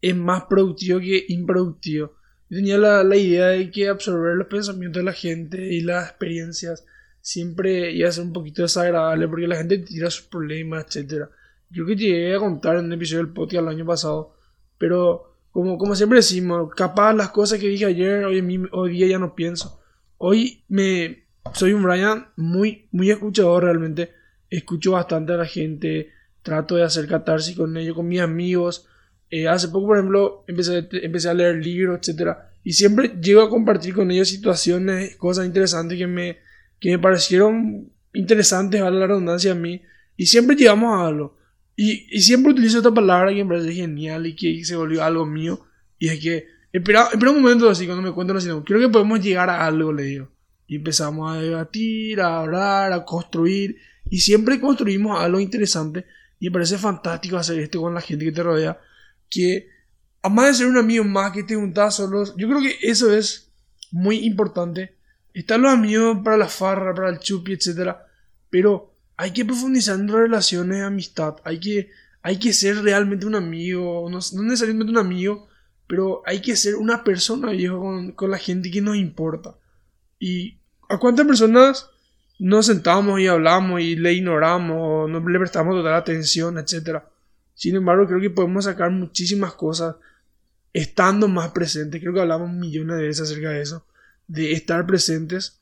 es 0.01 0.15
más 0.15 0.43
productivo 0.43 0.99
que 0.99 1.25
improductivo. 1.29 2.13
Yo 2.49 2.57
tenía 2.57 2.77
la, 2.77 3.03
la 3.03 3.15
idea 3.15 3.47
de 3.47 3.69
que 3.71 3.89
absorber 3.89 4.35
los 4.35 4.47
pensamientos 4.47 5.01
de 5.01 5.05
la 5.05 5.13
gente 5.13 5.73
y 5.73 5.81
las 5.81 6.09
experiencias 6.09 6.85
siempre 7.21 7.91
iba 7.91 8.07
a 8.07 8.11
ser 8.11 8.23
un 8.23 8.33
poquito 8.33 8.61
desagradable 8.61 9.27
porque 9.27 9.47
la 9.47 9.57
gente 9.57 9.79
tira 9.79 10.09
sus 10.09 10.27
problemas, 10.27 10.85
etcétera. 10.85 11.29
Yo 11.69 11.85
que 11.85 11.95
llegué 11.95 12.35
a 12.35 12.39
contar 12.39 12.77
en 12.77 12.85
un 12.85 12.93
episodio 12.93 13.23
del 13.23 13.33
podcast 13.33 13.63
el 13.63 13.67
año 13.67 13.85
pasado, 13.85 14.35
pero 14.77 15.35
como, 15.51 15.77
como 15.77 15.95
siempre 15.95 16.19
decimos, 16.19 16.69
capaz 16.75 17.13
las 17.13 17.29
cosas 17.29 17.59
que 17.59 17.67
dije 17.67 17.85
ayer 17.85 18.23
hoy, 18.23 18.67
hoy 18.71 18.91
día 18.91 19.07
ya 19.07 19.19
no 19.19 19.35
pienso. 19.35 19.81
hoy 20.17 20.63
me 20.69 21.27
soy 21.53 21.73
un 21.73 21.83
Brian 21.83 22.27
muy, 22.35 22.87
muy 22.91 23.11
escuchador 23.11 23.63
realmente. 23.63 24.11
Escucho 24.49 24.91
bastante 24.91 25.33
a 25.33 25.37
la 25.37 25.45
gente, 25.45 26.11
trato 26.41 26.75
de 26.75 26.83
hacer 26.83 27.07
catarsis 27.07 27.55
con 27.55 27.75
ellos, 27.77 27.95
con 27.95 28.07
mis 28.07 28.21
amigos. 28.21 28.87
Eh, 29.29 29.47
hace 29.47 29.67
poco, 29.67 29.87
por 29.87 29.97
ejemplo, 29.97 30.43
empecé, 30.47 30.87
empecé 30.91 31.29
a 31.29 31.33
leer 31.33 31.57
libros, 31.57 32.07
etc. 32.07 32.37
Y 32.63 32.73
siempre 32.73 33.13
llego 33.21 33.41
a 33.41 33.49
compartir 33.49 33.93
con 33.93 34.09
ellos 34.11 34.29
situaciones, 34.29 35.15
cosas 35.17 35.45
interesantes 35.45 35.97
que 35.97 36.07
me, 36.07 36.37
que 36.79 36.91
me 36.91 36.99
parecieron 36.99 37.91
interesantes, 38.13 38.81
a 38.81 38.89
la 38.89 39.07
redundancia 39.07 39.51
a 39.51 39.55
mí. 39.55 39.81
Y 40.15 40.25
siempre 40.25 40.55
llegamos 40.55 40.93
a 40.93 41.07
algo. 41.07 41.37
Y, 41.75 42.07
y, 42.09 42.21
siempre 42.21 42.53
utilizo 42.53 42.77
esta 42.77 42.91
palabra 42.91 43.31
que 43.33 43.43
me 43.43 43.55
parece 43.55 43.73
genial 43.73 44.25
y 44.25 44.35
que 44.35 44.65
se 44.65 44.75
volvió 44.75 45.03
algo 45.03 45.25
mío. 45.25 45.65
Y 45.99 46.07
es 46.07 46.19
que, 46.19 46.47
espera, 46.71 47.09
espera 47.11 47.31
un 47.31 47.41
momento 47.41 47.69
así 47.69 47.85
cuando 47.85 48.01
me 48.01 48.11
cuentan 48.11 48.37
así, 48.37 48.49
creo 48.65 48.79
que 48.79 48.89
podemos 48.89 49.21
llegar 49.21 49.49
a 49.49 49.65
algo, 49.65 49.93
le 49.93 50.03
digo. 50.03 50.31
Y 50.65 50.77
empezamos 50.77 51.31
a 51.31 51.39
debatir, 51.39 52.19
a 52.19 52.39
hablar, 52.39 52.93
a 52.93 53.05
construir. 53.05 53.77
Y 54.09 54.19
siempre 54.19 54.59
construimos 54.59 55.19
algo 55.19 55.39
interesante. 55.39 56.05
Y 56.39 56.47
me 56.47 56.53
parece 56.53 56.77
fantástico 56.77 57.37
hacer 57.37 57.59
esto 57.59 57.81
con 57.81 57.93
la 57.93 58.01
gente 58.01 58.25
que 58.25 58.31
te 58.31 58.43
rodea. 58.43 58.79
Que, 59.29 59.69
además 60.21 60.47
de 60.47 60.53
ser 60.53 60.67
un 60.67 60.77
amigo 60.77 61.03
más 61.03 61.31
que 61.31 61.43
te 61.43 61.55
juntas 61.55 61.95
solos, 61.95 62.33
yo 62.37 62.47
creo 62.47 62.61
que 62.61 62.77
eso 62.81 63.13
es 63.13 63.51
muy 63.91 64.25
importante. 64.25 64.95
Están 65.33 65.61
los 65.61 65.73
amigos 65.73 66.19
para 66.23 66.37
la 66.37 66.47
farra, 66.47 66.93
para 66.93 67.09
el 67.09 67.19
chupi, 67.19 67.53
etc. 67.53 67.95
Pero 68.49 68.93
hay 69.17 69.31
que 69.31 69.45
profundizar 69.45 69.99
en 69.99 70.07
relaciones 70.07 70.77
de 70.77 70.83
amistad. 70.83 71.35
Hay 71.43 71.59
que, 71.59 71.89
hay 72.21 72.39
que 72.39 72.53
ser 72.53 72.81
realmente 72.81 73.25
un 73.25 73.35
amigo. 73.35 74.09
No, 74.09 74.17
necesariamente 74.43 74.91
un 74.91 74.97
amigo, 74.97 75.47
pero 75.87 76.21
hay 76.25 76.41
que 76.41 76.55
ser 76.55 76.75
una 76.75 77.03
persona, 77.03 77.51
viejo, 77.51 77.79
con, 77.79 78.11
con 78.13 78.31
la 78.31 78.37
gente 78.37 78.71
que 78.71 78.81
nos 78.81 78.95
importa. 78.95 79.55
¿Y 80.19 80.57
a 80.89 80.97
cuántas 80.97 81.25
personas 81.27 81.89
nos 82.39 82.67
sentamos 82.67 83.19
y 83.19 83.27
hablamos 83.27 83.81
y 83.81 83.95
le 83.95 84.13
ignoramos 84.13 85.09
no 85.09 85.27
le 85.27 85.39
prestamos 85.39 85.75
total 85.75 85.93
atención, 85.93 86.57
etcétera? 86.57 87.09
Sin 87.57 87.75
embargo, 87.75 88.05
creo 88.05 88.21
que 88.21 88.29
podemos 88.29 88.65
sacar 88.65 88.91
muchísimas 88.91 89.53
cosas 89.53 89.95
estando 90.73 91.27
más 91.27 91.49
presentes. 91.49 91.99
Creo 91.99 92.13
que 92.13 92.21
hablamos 92.21 92.51
millones 92.51 92.97
de 92.97 93.07
veces 93.07 93.31
acerca 93.31 93.49
de 93.49 93.63
eso, 93.63 93.83
de 94.27 94.51
estar 94.51 94.85
presentes 94.85 95.59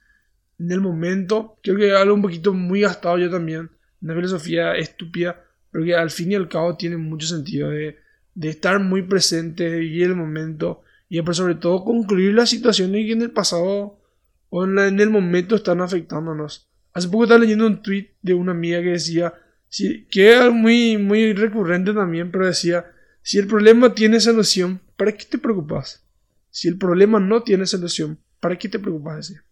en 0.59 0.73
el 0.73 0.81
momento. 0.81 1.57
Creo 1.63 1.77
que 1.77 1.93
algo 1.93 2.13
un 2.13 2.21
poquito 2.21 2.53
muy 2.53 2.81
gastado 2.81 3.17
yo 3.17 3.29
también, 3.29 3.69
una 4.01 4.13
filosofía 4.13 4.75
estúpida, 4.75 5.41
pero 5.71 5.85
que 5.85 5.95
al 5.95 6.11
fin 6.11 6.33
y 6.33 6.35
al 6.35 6.49
cabo 6.49 6.75
tiene 6.75 6.97
mucho 6.97 7.27
sentido 7.27 7.69
de, 7.69 7.97
estar 8.41 8.81
muy 8.81 9.03
presente, 9.03 9.69
de 9.69 9.79
vivir 9.79 10.07
el 10.07 10.15
momento 10.17 10.83
y 11.07 11.21
de, 11.21 11.33
sobre 11.33 11.55
todo 11.55 11.85
concluir 11.85 12.33
las 12.33 12.49
situaciones 12.49 13.05
que 13.05 13.13
en 13.13 13.21
el 13.21 13.31
pasado 13.31 14.01
o 14.49 14.63
en, 14.65 14.99
el 14.99 15.09
momento 15.09 15.55
están 15.55 15.79
afectándonos. 15.79 16.67
Hace 16.91 17.07
poco 17.07 17.23
estaba 17.23 17.39
leyendo 17.39 17.65
un 17.65 17.81
tweet 17.81 18.15
de 18.21 18.33
una 18.33 18.51
amiga 18.51 18.81
que 18.81 18.89
decía, 18.89 19.33
que 19.69 20.31
era 20.31 20.51
muy, 20.51 20.97
muy 20.97 21.33
recurrente 21.33 21.93
también, 21.93 22.31
pero 22.31 22.47
decía, 22.47 22.85
si 23.21 23.37
el 23.39 23.47
problema 23.47 23.93
tiene 23.93 24.19
solución, 24.19 24.81
¿para 24.95 25.11
qué 25.11 25.25
te 25.25 25.37
preocupas? 25.37 26.05
Si 26.49 26.67
el 26.67 26.77
problema 26.77 27.19
no 27.19 27.43
tiene 27.43 27.65
solución, 27.65 28.19
¿para 28.39 28.57
qué 28.57 28.69
te 28.69 28.79
preocupas? 28.79 29.17
Decía. 29.17 29.43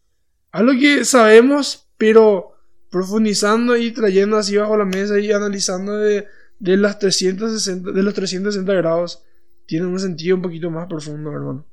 Algo 0.51 0.73
que 0.79 1.03
sabemos, 1.03 1.89
pero 1.97 2.53
profundizando 2.89 3.75
y 3.75 3.91
trayendo 3.91 4.37
así 4.37 4.55
bajo 4.55 4.77
la 4.77 4.85
mesa 4.85 5.19
y 5.19 5.31
analizando 5.31 5.97
de, 5.97 6.27
de, 6.59 6.77
las 6.77 6.99
360, 6.99 7.91
de 7.91 8.03
los 8.03 8.13
360 8.13 8.73
grados, 8.73 9.23
tiene 9.65 9.87
un 9.87 9.99
sentido 9.99 10.35
un 10.35 10.43
poquito 10.43 10.69
más 10.69 10.87
profundo, 10.87 11.31
hermano 11.31 11.67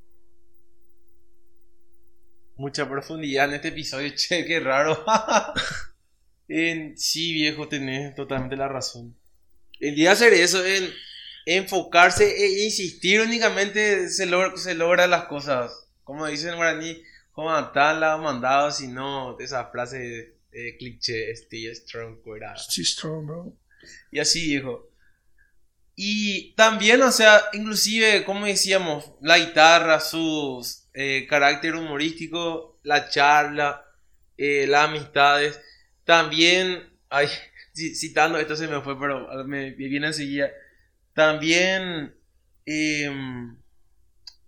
mucha 2.61 2.89
profundidad 2.89 3.49
en 3.49 3.55
este 3.55 3.69
episodio, 3.69 4.11
che, 4.15 4.45
qué 4.45 4.61
raro. 4.61 5.05
en, 6.51 6.99
sí, 6.99 7.33
viejo, 7.33 7.69
tenés 7.69 8.15
totalmente 8.15 8.57
la 8.57 8.69
razón. 8.69 9.17
El 9.79 9.95
día 9.95 10.11
de 10.11 10.15
hacer 10.15 10.35
eso, 10.35 10.65
en 10.67 10.93
enfocarse 11.47 12.25
e 12.25 12.65
insistir 12.65 13.21
únicamente 13.21 14.09
se, 14.09 14.27
logra, 14.27 14.57
se 14.57 14.75
logra 14.75 15.07
las 15.07 15.25
cosas. 15.25 15.87
Como 16.05 16.27
dicen 16.27 16.51
en 16.51 16.57
guaraní, 16.57 17.03
como 17.33 17.51
la 17.53 18.19
mandado, 18.21 18.71
si 18.73 18.89
no, 18.89 19.39
esa 19.39 19.67
frase 19.71 20.35
de 20.51 20.77
cliché, 20.77 21.31
Stay 21.31 21.73
Strong, 21.75 22.19
Stay 22.57 22.85
Strong, 22.85 23.27
bro. 23.27 23.57
Y 24.11 24.19
así, 24.19 24.47
viejo. 24.49 24.91
Y 25.95 26.55
también, 26.55 27.01
o 27.03 27.13
sea, 27.13 27.43
inclusive, 27.53 28.25
como 28.25 28.47
decíamos, 28.47 29.13
la 29.21 29.39
guitarra, 29.39 30.01
sus 30.01 30.89
eh, 30.95 31.27
carácter 31.29 31.75
humorístico, 31.75 32.81
la 32.83 33.09
charla, 33.09 33.85
eh, 34.37 34.67
las 34.67 34.89
amistades. 34.89 35.61
También, 36.05 36.83
ay, 37.09 37.29
citando, 37.75 38.39
esto 38.39 38.57
se 38.57 38.69
me 38.69 38.81
fue, 38.81 38.99
pero 38.99 39.29
me, 39.45 39.71
viene 39.71 40.09
enseguida. 40.09 40.51
También, 41.15 42.13
em, 42.67 43.57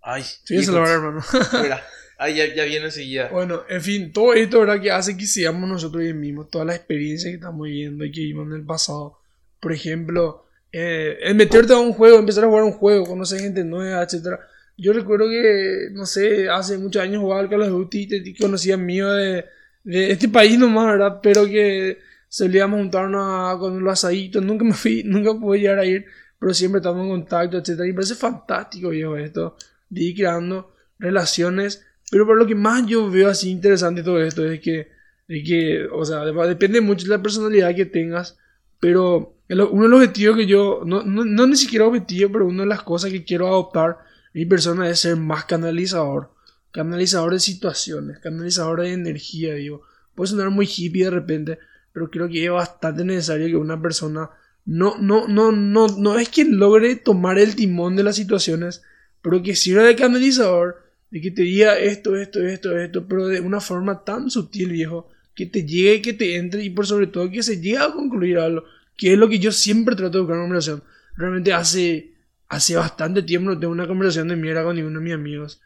ay, 0.01 0.23
sí, 0.23 0.55
hermano. 0.55 1.23
Ay, 2.15 2.35
ya, 2.35 2.53
ya, 2.53 2.63
viene 2.63 2.85
enseguida. 2.85 3.27
Bueno, 3.29 3.63
en 3.67 3.81
fin, 3.81 4.13
todo 4.13 4.33
esto, 4.33 4.59
¿verdad? 4.61 4.79
Que 4.79 4.91
hace 4.91 5.17
que 5.17 5.25
seamos 5.25 5.67
nosotros 5.67 6.01
mismos, 6.13 6.49
toda 6.49 6.63
la 6.63 6.75
experiencia 6.75 7.29
que 7.29 7.35
estamos 7.35 7.65
viviendo 7.65 8.05
y 8.05 8.11
que 8.11 8.21
vivimos 8.21 8.47
en 8.47 8.53
el 8.53 8.65
pasado. 8.65 9.19
Por 9.59 9.73
ejemplo, 9.73 10.45
eh, 10.71 11.17
el 11.21 11.35
meterte 11.35 11.73
a 11.73 11.79
un 11.79 11.91
juego, 11.91 12.19
empezar 12.19 12.45
a 12.45 12.47
jugar 12.47 12.63
un 12.63 12.71
juego, 12.71 13.05
conocer 13.05 13.41
gente 13.41 13.65
nueva, 13.65 14.03
etcétera 14.03 14.39
yo 14.77 14.93
recuerdo 14.93 15.29
que, 15.29 15.89
no 15.91 16.05
sé, 16.05 16.49
hace 16.49 16.77
muchos 16.77 17.01
años 17.01 17.21
jugaba 17.21 17.41
al 17.41 17.49
Call 17.49 17.61
of 17.61 17.69
Duty 17.69 18.07
y 18.11 18.35
conocía 18.35 18.77
mío 18.77 19.11
de, 19.11 19.45
de 19.83 20.11
este 20.11 20.29
país 20.29 20.57
nomás, 20.57 20.87
¿verdad? 20.87 21.19
Pero 21.21 21.45
que 21.45 21.99
solíamos 22.27 22.79
juntarnos 22.79 23.59
con 23.59 23.83
los 23.83 23.93
asaditos. 23.93 24.43
Nunca 24.43 24.63
me 24.63 24.73
fui, 24.73 25.03
nunca 25.03 25.33
pude 25.33 25.59
llegar 25.59 25.79
a 25.79 25.85
ir, 25.85 26.05
pero 26.39 26.53
siempre 26.53 26.79
estamos 26.79 27.03
en 27.03 27.09
contacto, 27.09 27.57
etc. 27.57 27.69
Y 27.79 27.87
me 27.87 27.93
parece 27.93 28.15
fantástico, 28.15 28.89
viejo, 28.89 29.15
esto. 29.17 29.55
De 29.89 30.03
ir 30.03 30.15
creando 30.15 30.73
relaciones. 30.99 31.85
Pero 32.09 32.25
por 32.25 32.37
lo 32.37 32.47
que 32.47 32.55
más 32.55 32.85
yo 32.85 33.09
veo 33.09 33.29
así 33.29 33.49
interesante 33.49 34.03
todo 34.03 34.21
esto 34.21 34.45
es 34.45 34.59
que, 34.59 34.89
es 35.27 35.47
que 35.47 35.87
o 35.91 36.05
sea, 36.05 36.25
depende 36.25 36.81
mucho 36.81 37.05
de 37.05 37.11
la 37.11 37.21
personalidad 37.21 37.75
que 37.75 37.85
tengas. 37.85 38.37
Pero 38.79 39.37
uno 39.49 39.83
de 39.83 39.89
los 39.89 39.99
objetivos 40.01 40.37
que 40.37 40.45
yo, 40.45 40.81
no, 40.85 41.03
no, 41.03 41.25
no 41.25 41.47
ni 41.47 41.55
siquiera 41.55 41.85
objetivo, 41.85 42.31
pero 42.31 42.47
una 42.47 42.63
de 42.63 42.69
las 42.69 42.83
cosas 42.83 43.11
que 43.11 43.23
quiero 43.23 43.47
adoptar 43.47 43.99
mi 44.33 44.45
persona 44.45 44.89
es 44.89 44.99
ser 44.99 45.15
más 45.15 45.45
canalizador. 45.45 46.31
Canalizador 46.73 47.31
de 47.31 47.39
situaciones, 47.39 48.19
canalizador 48.19 48.81
de 48.81 48.91
energía, 48.91 49.53
digo. 49.53 49.83
Puede 50.15 50.31
sonar 50.31 50.49
muy 50.49 50.65
hippie 50.65 51.05
de 51.05 51.11
repente, 51.11 51.59
pero 51.93 52.11
creo 52.11 52.27
que 52.27 52.43
es 52.43 52.51
bastante 52.51 53.05
necesario 53.05 53.47
que 53.47 53.55
una 53.55 53.81
persona 53.81 54.29
no, 54.65 54.97
no, 54.97 55.27
no, 55.27 55.51
no, 55.51 55.87
no 55.87 56.19
es 56.19 56.29
que 56.29 56.45
logre 56.45 56.95
tomar 56.95 57.39
el 57.39 57.55
timón 57.55 57.95
de 57.95 58.03
las 58.03 58.15
situaciones, 58.15 58.81
pero 59.21 59.41
que 59.41 59.55
sirva 59.55 59.83
de 59.83 59.95
canalizador, 59.95 60.83
de 61.11 61.21
que 61.21 61.31
te 61.31 61.43
diga 61.43 61.77
esto, 61.77 62.15
esto, 62.15 62.43
esto, 62.45 62.77
esto, 62.77 63.07
pero 63.07 63.27
de 63.27 63.39
una 63.39 63.61
forma 63.61 64.03
tan 64.03 64.29
sutil, 64.29 64.71
viejo, 64.71 65.09
que 65.35 65.45
te 65.45 65.63
llegue, 65.63 66.01
que 66.01 66.13
te 66.13 66.35
entre 66.37 66.63
y 66.63 66.69
por 66.69 66.87
sobre 66.87 67.07
todo 67.07 67.29
que 67.29 67.43
se 67.43 67.61
llegue 67.61 67.77
a 67.77 67.91
concluir 67.91 68.39
algo, 68.39 68.65
que 68.97 69.13
es 69.13 69.19
lo 69.19 69.29
que 69.29 69.39
yo 69.39 69.51
siempre 69.51 69.95
trato 69.95 70.17
de 70.17 70.21
buscar 70.21 70.37
en 70.37 70.43
una 70.43 70.49
relación. 70.49 70.83
Realmente 71.15 71.53
hace 71.53 72.13
hace 72.49 72.75
bastante 72.75 73.23
tiempo 73.23 73.49
no 73.49 73.59
tengo 73.59 73.73
una 73.73 73.87
conversación 73.87 74.27
de 74.27 74.35
mierda 74.35 74.63
con 74.63 74.75
ninguno 74.75 74.99
de 74.99 75.03
mis 75.03 75.13
amigos. 75.13 75.61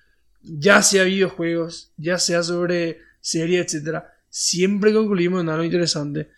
Ya 0.50 0.82
sea 0.82 1.04
videojuegos, 1.04 1.92
ya 1.98 2.18
sea 2.18 2.44
sobre 2.44 3.00
series, 3.20 3.74
etc. 3.74 4.04
Siempre 4.30 4.94
concluimos 4.94 5.42
en 5.42 5.50
algo 5.50 5.64
interesante. 5.64 6.30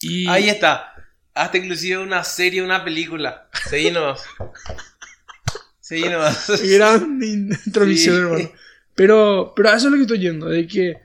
Y... 0.00 0.28
Ahí 0.28 0.48
está. 0.48 0.92
Hasta 1.34 1.58
inclusive 1.58 1.98
una 1.98 2.22
serie, 2.24 2.62
una 2.62 2.84
película. 2.84 3.48
Seguimos. 3.68 4.22
Seguimos. 5.80 6.50
Gran 6.62 7.20
introducción, 7.22 8.16
hermano. 8.16 8.50
Pero, 8.94 9.52
pero 9.56 9.70
a 9.70 9.76
eso 9.76 9.86
es 9.86 9.92
lo 9.92 9.96
que 9.96 10.02
estoy 10.02 10.18
yendo. 10.20 10.48
De 10.48 10.66
que 10.66 11.02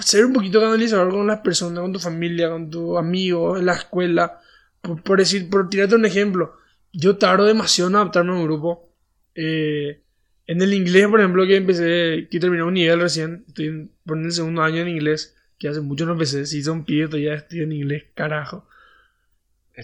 ser 0.00 0.26
un 0.26 0.32
poquito 0.32 0.60
canalizador 0.60 1.10
con 1.10 1.26
las 1.26 1.40
personas, 1.40 1.80
con 1.80 1.92
tu 1.92 2.00
familia, 2.00 2.50
con 2.50 2.68
tus 2.68 2.98
amigos, 2.98 3.60
en 3.60 3.66
la 3.66 3.74
escuela. 3.74 4.40
Por, 4.80 5.02
por 5.02 5.18
decir, 5.18 5.48
por 5.48 5.68
tirarte 5.68 5.94
un 5.94 6.06
ejemplo 6.06 6.58
yo 6.92 7.16
tardo 7.16 7.44
demasiado 7.44 7.90
en 7.90 7.96
adaptarme 7.96 8.32
a 8.32 8.36
un 8.36 8.44
grupo. 8.44 8.90
Eh, 9.34 10.02
en 10.48 10.62
el 10.62 10.72
inglés, 10.72 11.06
por 11.08 11.20
ejemplo, 11.20 11.46
que 11.46 11.56
empecé, 11.56 12.26
que 12.30 12.40
terminé 12.40 12.62
un 12.62 12.72
nivel 12.72 13.00
recién, 13.00 13.44
estoy 13.46 13.66
en, 13.66 13.90
por 14.04 14.18
el 14.18 14.32
segundo 14.32 14.62
año 14.62 14.78
en 14.78 14.88
inglés, 14.88 15.36
que 15.58 15.68
hace 15.68 15.82
mucho 15.82 16.06
no 16.06 16.12
empecé, 16.12 16.46
si 16.46 16.62
son 16.62 16.86
pies, 16.86 17.10
ya 17.10 17.34
estoy 17.34 17.60
en 17.60 17.72
inglés, 17.72 18.04
carajo. 18.14 18.66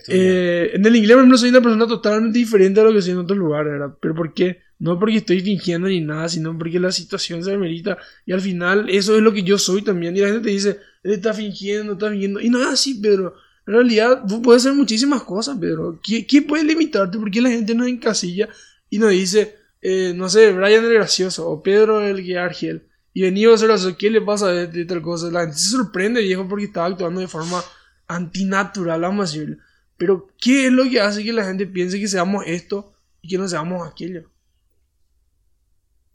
Eh, 0.08 0.70
en 0.72 0.84
el 0.86 0.96
inglés, 0.96 1.12
por 1.12 1.20
ejemplo, 1.20 1.38
soy 1.38 1.50
una 1.50 1.60
persona 1.60 1.86
totalmente 1.86 2.38
diferente 2.38 2.80
a 2.80 2.84
lo 2.84 2.94
que 2.94 3.02
soy 3.02 3.12
en 3.12 3.18
otros 3.18 3.38
lugares, 3.38 3.72
¿verdad? 3.72 3.94
Pero 4.00 4.14
¿por 4.14 4.32
qué? 4.32 4.62
No 4.78 4.98
porque 4.98 5.18
estoy 5.18 5.40
fingiendo 5.40 5.86
ni 5.86 6.00
nada, 6.00 6.30
sino 6.30 6.56
porque 6.56 6.80
la 6.80 6.90
situación 6.90 7.44
se 7.44 7.52
amerita. 7.52 7.98
Y 8.24 8.32
al 8.32 8.40
final, 8.40 8.88
eso 8.88 9.16
es 9.16 9.22
lo 9.22 9.34
que 9.34 9.42
yo 9.42 9.58
soy 9.58 9.82
también. 9.82 10.16
Y 10.16 10.20
la 10.20 10.28
gente 10.28 10.42
te 10.42 10.50
dice, 10.50 10.78
él 11.02 11.12
está 11.12 11.34
fingiendo, 11.34 11.92
está 11.92 12.10
fingiendo. 12.10 12.40
Y 12.40 12.48
no 12.48 12.60
es 12.60 12.68
así, 12.68 12.94
Pedro. 12.94 13.34
En 13.66 13.74
realidad, 13.74 14.24
puede 14.42 14.56
hacer 14.56 14.72
muchísimas 14.72 15.22
cosas, 15.22 15.58
Pedro. 15.58 16.00
¿Quién 16.02 16.46
puede 16.46 16.64
limitarte? 16.64 17.18
¿Por 17.18 17.30
qué 17.30 17.40
la 17.40 17.50
gente 17.50 17.74
no 17.74 17.86
encasilla 17.86 18.48
y 18.90 18.98
nos 18.98 19.10
dice, 19.10 19.56
eh, 19.84 20.12
no 20.16 20.28
sé, 20.30 20.52
Brian 20.52 20.84
el 20.86 20.94
gracioso 20.94 21.48
o 21.50 21.62
Pedro 21.62 22.00
el 22.02 22.38
Argel? 22.38 22.88
Y 23.14 23.22
venía 23.22 23.50
a 23.50 23.54
hacer 23.54 23.70
eso, 23.70 23.96
¿qué 23.98 24.10
le 24.10 24.22
pasa 24.22 24.52
este 24.62 24.80
y 24.82 24.86
tal 24.86 25.02
cosa? 25.02 25.30
La 25.30 25.42
gente 25.42 25.56
se 25.58 25.70
sorprende, 25.70 26.22
viejo, 26.22 26.48
porque 26.48 26.66
estaba 26.66 26.88
actuando 26.88 27.20
de 27.20 27.28
forma 27.28 27.62
antinatural, 28.08 29.00
vamos 29.02 29.30
a 29.30 29.32
decirlo. 29.32 29.58
Pero, 29.98 30.28
¿qué 30.40 30.66
es 30.68 30.72
lo 30.72 30.84
que 30.90 31.00
hace 31.00 31.24
que 31.24 31.32
la 31.32 31.44
gente 31.44 31.66
piense 31.66 32.00
que 32.00 32.08
seamos 32.08 32.44
esto 32.46 32.94
y 33.22 33.28
que 33.28 33.38
no 33.38 33.48
seamos 33.48 33.88
aquello? 33.88 34.30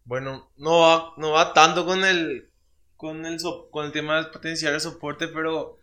Bueno, 0.03 0.51
no 0.57 0.79
va, 0.81 1.13
no 1.17 1.31
va 1.31 1.53
tanto 1.53 1.85
con 1.85 2.03
el, 2.03 2.49
con 2.97 3.25
el, 3.25 3.39
so- 3.39 3.69
con 3.71 3.85
el 3.85 3.91
tema 3.91 4.15
del 4.17 4.31
potencial 4.31 4.73
de 4.73 4.79
soporte, 4.79 5.27
pero 5.27 5.77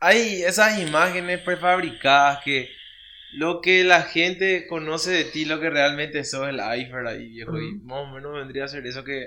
hay 0.00 0.42
esas 0.44 0.78
imágenes 0.80 1.40
prefabricadas 1.42 2.44
que 2.44 2.68
lo 3.36 3.60
que 3.60 3.82
la 3.82 4.02
gente 4.02 4.66
conoce 4.66 5.10
de 5.10 5.24
ti, 5.24 5.44
lo 5.44 5.60
que 5.60 5.70
realmente 5.70 6.24
sos 6.24 6.48
el 6.48 6.56
iceberg 6.56 7.08
ahí, 7.08 7.28
viejo. 7.28 7.60
Y 7.60 7.74
más 7.80 7.98
o 7.98 8.06
menos 8.06 8.34
vendría 8.34 8.64
a 8.64 8.68
ser 8.68 8.86
eso 8.86 9.02
que 9.02 9.22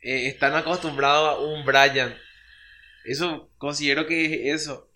eh, 0.00 0.26
están 0.28 0.54
acostumbrados 0.54 1.28
a 1.28 1.38
un 1.40 1.64
Brian. 1.64 2.16
Eso, 3.04 3.50
considero 3.58 4.06
que 4.06 4.50
es 4.50 4.62
eso. 4.62 4.90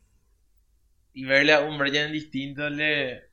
Y 1.12 1.26
verle 1.26 1.52
a 1.52 1.60
un 1.60 1.76
Brian 1.76 2.10
distinto 2.10 2.70
le, 2.70 3.28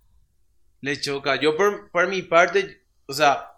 le 0.81 0.99
choca. 0.99 1.39
Yo 1.39 1.55
por, 1.55 1.89
por 1.89 2.07
mi 2.09 2.21
parte, 2.23 2.83
o 3.05 3.13
sea, 3.13 3.51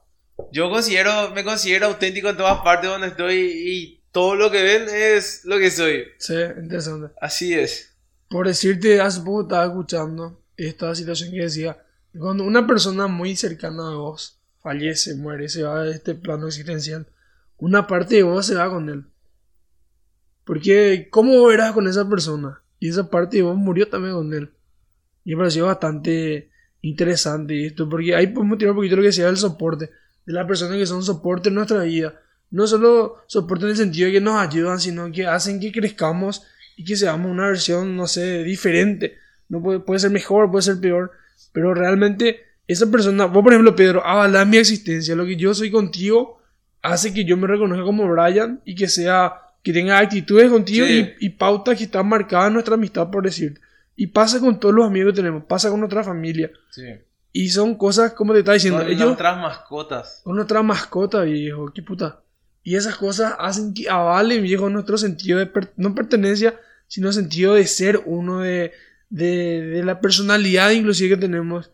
yo 0.51 0.69
considero, 0.69 1.31
me 1.31 1.43
considero 1.43 1.87
auténtico 1.87 2.29
en 2.29 2.37
todas 2.37 2.61
partes 2.61 2.89
donde 2.89 3.07
estoy 3.07 3.35
y 3.37 4.03
todo 4.11 4.35
lo 4.35 4.51
que 4.51 4.61
ven 4.61 4.87
es 4.89 5.43
lo 5.45 5.57
que 5.57 5.71
soy. 5.71 6.05
Sí, 6.19 6.35
interesante. 6.35 7.13
Así 7.19 7.53
es. 7.53 7.95
Por 8.29 8.45
decirte, 8.45 9.01
hace 9.01 9.21
poco 9.21 9.41
estaba 9.41 9.65
escuchando 9.65 10.39
esta 10.67 10.93
situación 10.95 11.31
que 11.31 11.41
decía, 11.41 11.77
cuando 12.17 12.43
una 12.43 12.67
persona 12.67 13.07
muy 13.07 13.35
cercana 13.35 13.89
a 13.89 13.95
vos 13.95 14.39
fallece, 14.61 15.15
muere, 15.15 15.47
se 15.49 15.63
va 15.63 15.83
de 15.83 15.91
este 15.91 16.15
plano 16.15 16.47
existencial, 16.47 17.07
una 17.57 17.87
parte 17.87 18.15
de 18.15 18.23
vos 18.23 18.45
se 18.45 18.55
va 18.55 18.69
con 18.69 18.89
él. 18.89 19.05
Porque, 20.43 21.07
¿cómo 21.11 21.45
verás 21.45 21.73
con 21.73 21.87
esa 21.87 22.09
persona? 22.09 22.61
Y 22.79 22.89
esa 22.89 23.09
parte 23.09 23.37
de 23.37 23.43
vos 23.43 23.55
murió 23.55 23.87
también 23.87 24.15
con 24.15 24.33
él. 24.33 24.51
Y 25.23 25.31
me 25.31 25.37
pareció 25.37 25.65
bastante 25.67 26.49
interesante 26.81 27.65
esto, 27.65 27.87
porque 27.87 28.15
ahí 28.15 28.27
podemos 28.27 28.57
tirar 28.57 28.71
un 28.71 28.77
poquito 28.77 28.95
lo 28.95 29.03
que 29.03 29.11
sea 29.11 29.29
el 29.29 29.37
soporte, 29.37 29.91
de 30.25 30.33
las 30.33 30.47
personas 30.47 30.77
que 30.77 30.85
son 30.85 31.03
soporte 31.03 31.49
en 31.49 31.55
nuestra 31.55 31.83
vida. 31.83 32.19
No 32.51 32.65
solo 32.65 33.17
soporte 33.27 33.65
en 33.65 33.71
el 33.71 33.77
sentido 33.77 34.07
de 34.07 34.13
que 34.13 34.21
nos 34.21 34.39
ayudan, 34.39 34.79
sino 34.79 35.11
que 35.11 35.27
hacen 35.27 35.59
que 35.59 35.71
crezcamos 35.71 36.43
y 36.75 36.83
que 36.83 36.95
seamos 36.95 37.29
una 37.29 37.47
versión, 37.47 37.95
no 37.95 38.07
sé, 38.07 38.43
diferente. 38.43 39.17
No 39.49 39.61
puede, 39.61 39.79
puede 39.79 39.99
ser 39.99 40.11
mejor, 40.11 40.49
puede 40.51 40.61
ser 40.63 40.79
peor, 40.79 41.11
pero 41.51 41.73
realmente 41.73 42.41
esa 42.67 42.89
persona, 42.89 43.25
vos 43.25 43.43
por 43.43 43.51
ejemplo, 43.51 43.75
Pedro, 43.75 44.05
avalar 44.05 44.45
mi 44.47 44.57
existencia, 44.57 45.15
lo 45.15 45.25
que 45.25 45.35
yo 45.35 45.53
soy 45.53 45.71
contigo, 45.71 46.39
hace 46.81 47.13
que 47.13 47.25
yo 47.25 47.35
me 47.35 47.47
reconozca 47.47 47.83
como 47.83 48.07
Brian 48.07 48.61
y 48.63 48.75
que 48.75 48.87
sea, 48.87 49.33
que 49.63 49.73
tenga 49.73 49.97
actitudes 49.97 50.49
contigo 50.49 50.85
Sí. 50.85 51.13
y, 51.19 51.25
y 51.25 51.29
pautas 51.31 51.77
que 51.77 51.85
están 51.85 52.07
marcadas 52.07 52.47
en 52.47 52.53
nuestra 52.53 52.75
amistad, 52.75 53.09
por 53.09 53.23
decir. 53.23 53.59
Y 53.95 54.07
pasa 54.07 54.39
con 54.39 54.59
todos 54.59 54.73
los 54.73 54.85
amigos 54.85 55.11
que 55.13 55.17
tenemos, 55.17 55.43
pasa 55.43 55.69
con 55.69 55.79
nuestra 55.79 56.03
familia. 56.03 56.51
Sí. 56.69 56.83
Y 57.33 57.49
son 57.49 57.75
cosas, 57.75 58.13
como 58.13 58.33
te 58.33 58.39
estaba 58.39 58.53
diciendo, 58.53 58.79
Son 58.81 58.87
ellos 58.89 59.05
nuestras 59.07 59.37
mascotas. 59.37 60.21
con 60.23 60.35
nuestra 60.35 60.61
mascota, 60.63 61.21
viejo, 61.23 61.71
qué 61.73 61.81
puta. 61.81 62.21
Y 62.63 62.75
esas 62.75 62.95
cosas 62.95 63.33
hacen 63.39 63.73
que 63.73 63.89
avalen, 63.89 64.43
viejo, 64.43 64.69
nuestro 64.69 64.97
sentido 64.97 65.39
de, 65.39 65.47
per- 65.47 65.73
no 65.75 65.93
pertenencia, 65.95 66.55
sino 66.87 67.11
sentido 67.11 67.55
de 67.55 67.65
ser 67.67 68.01
uno, 68.05 68.39
de, 68.39 68.71
de, 69.09 69.61
de 69.61 69.83
la 69.83 69.99
personalidad 69.99 70.71
inclusive 70.71 71.15
que 71.15 71.21
tenemos. 71.21 71.71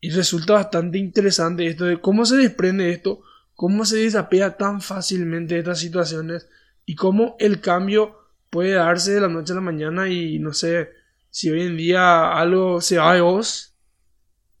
Y 0.00 0.10
resulta 0.10 0.54
bastante 0.54 0.98
interesante 0.98 1.66
esto 1.66 1.86
de 1.86 2.00
cómo 2.00 2.26
se 2.26 2.36
desprende 2.36 2.90
esto, 2.90 3.22
cómo 3.54 3.84
se 3.84 3.98
desapega 3.98 4.56
tan 4.56 4.80
fácilmente 4.80 5.54
de 5.54 5.60
estas 5.60 5.80
situaciones 5.80 6.48
y 6.84 6.94
cómo 6.94 7.36
el 7.38 7.60
cambio 7.60 8.18
puede 8.50 8.72
darse 8.72 9.12
de 9.12 9.20
la 9.20 9.28
noche 9.28 9.52
a 9.52 9.56
la 9.56 9.62
mañana 9.62 10.08
y 10.08 10.38
no 10.38 10.52
sé, 10.52 10.90
si 11.30 11.50
hoy 11.50 11.62
en 11.62 11.76
día 11.76 12.32
algo 12.32 12.80
se 12.80 12.98
va 12.98 13.14
de 13.14 13.20
vos, 13.20 13.74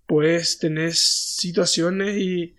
pues 0.06 0.58
tenés 0.58 0.98
situaciones 0.98 2.16
y, 2.16 2.56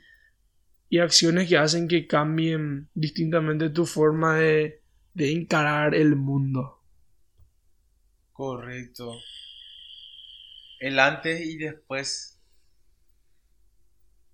y 0.89 0.99
acciones 0.99 1.49
que 1.49 1.58
hacen 1.58 1.88
que 1.88 2.08
cambien 2.08 2.88
distintamente 2.93 3.69
tu 3.69 3.86
forma 3.86 4.38
de, 4.38 4.82
de 5.13 5.32
encarar 5.32 5.95
el 5.95 6.15
mundo. 6.15 6.80
Correcto. 8.32 9.15
El 10.86 11.00
antes 11.00 11.41
y 11.41 11.58
después. 11.58 12.39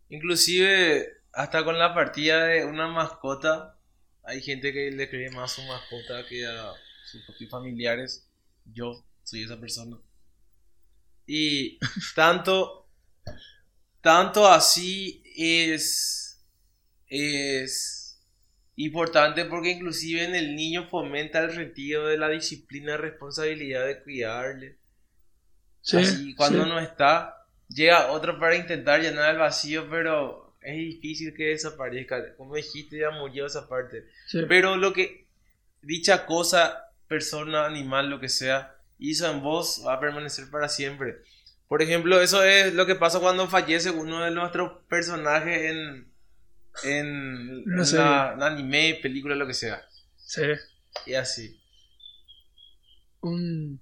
Inclusive 0.09 1.07
hasta 1.31 1.63
con 1.63 1.79
la 1.79 1.93
partida 1.93 2.43
de 2.43 2.65
una 2.65 2.89
mascota, 2.89 3.79
hay 4.21 4.41
gente 4.41 4.73
que 4.73 4.91
le 4.91 5.09
cree 5.09 5.31
más 5.31 5.49
a 5.49 5.55
su 5.55 5.61
mascota 5.65 6.27
que 6.27 6.45
a 6.45 6.73
sus 7.05 7.23
propios 7.23 7.49
familiares. 7.49 8.27
Yo 8.65 9.01
soy 9.23 9.43
esa 9.43 9.61
persona. 9.61 9.97
Y 11.25 11.79
tanto, 12.17 12.89
tanto 14.01 14.45
así 14.45 15.23
es, 15.37 16.45
es 17.07 18.21
importante 18.75 19.45
porque 19.45 19.69
inclusive 19.69 20.25
en 20.25 20.35
el 20.35 20.57
niño 20.57 20.89
fomenta 20.89 21.39
el 21.39 21.55
retiro 21.55 22.07
de 22.07 22.17
la 22.17 22.27
disciplina, 22.27 22.97
responsabilidad 22.97 23.85
de 23.85 24.03
cuidarle. 24.03 24.80
Sí, 25.81 25.97
Así, 25.97 26.35
cuando 26.35 26.63
sí. 26.63 26.69
no 26.69 26.79
está, 26.79 27.45
llega 27.67 28.11
otro 28.11 28.39
para 28.39 28.55
intentar 28.55 29.01
llenar 29.01 29.33
el 29.33 29.39
vacío, 29.39 29.89
pero 29.89 30.55
es 30.61 30.75
difícil 30.75 31.33
que 31.33 31.49
desaparezca. 31.49 32.35
Como 32.35 32.55
dijiste, 32.55 32.99
ya 32.99 33.11
murió 33.11 33.45
esa 33.45 33.67
parte. 33.67 34.07
Sí. 34.27 34.41
Pero 34.47 34.77
lo 34.77 34.93
que 34.93 35.27
dicha 35.81 36.25
cosa, 36.25 36.91
persona, 37.07 37.65
animal, 37.65 38.09
lo 38.09 38.19
que 38.19 38.29
sea, 38.29 38.75
hizo 38.99 39.29
en 39.29 39.41
vos 39.41 39.83
va 39.85 39.95
a 39.95 39.99
permanecer 39.99 40.49
para 40.51 40.69
siempre. 40.69 41.23
Por 41.67 41.81
ejemplo, 41.81 42.21
eso 42.21 42.43
es 42.43 42.73
lo 42.73 42.85
que 42.85 42.95
pasa 42.95 43.19
cuando 43.19 43.47
fallece 43.47 43.91
uno 43.91 44.23
de 44.23 44.31
nuestros 44.31 44.83
personajes 44.89 45.71
en, 45.71 46.11
en, 46.83 47.85
serie. 47.85 48.05
la, 48.05 48.31
anime, 48.45 48.99
película, 49.01 49.35
lo 49.35 49.47
que 49.47 49.53
sea. 49.53 49.81
Sí. 50.17 50.43
Y 51.05 51.13
así. 51.13 51.59
Un... 53.21 53.81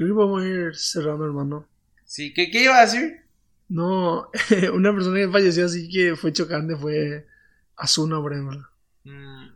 Creo 0.00 0.08
que 0.08 0.14
podemos 0.14 0.42
ir 0.44 0.74
cerrando, 0.78 1.26
hermano. 1.26 1.66
Sí, 2.06 2.32
¿qué, 2.32 2.50
qué 2.50 2.62
iba 2.64 2.78
a 2.78 2.86
decir? 2.86 3.20
No, 3.68 4.30
una 4.72 4.94
persona 4.94 5.18
que 5.18 5.28
falleció 5.28 5.66
así 5.66 5.90
que 5.90 6.16
fue 6.16 6.32
chocante 6.32 6.74
fue 6.74 7.26
Asuna, 7.76 8.18
por 8.18 8.32
ejemplo. 8.32 8.66
Mm, 9.04 9.48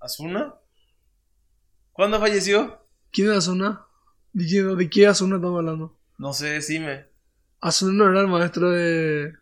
¿Asuna? 0.00 0.52
¿Cuándo 1.92 2.18
falleció? 2.18 2.84
¿Quién 3.12 3.30
es 3.30 3.38
Asuna? 3.38 3.86
¿De 4.32 4.44
qué, 4.44 4.62
de 4.64 4.90
qué 4.90 5.06
Asuna 5.06 5.36
estamos 5.36 5.58
hablando? 5.60 5.96
No 6.18 6.32
sé, 6.32 6.46
decime. 6.48 7.06
Asuna 7.60 7.92
no 7.92 8.10
era 8.10 8.20
el 8.22 8.26
maestro 8.26 8.70
de. 8.72 9.32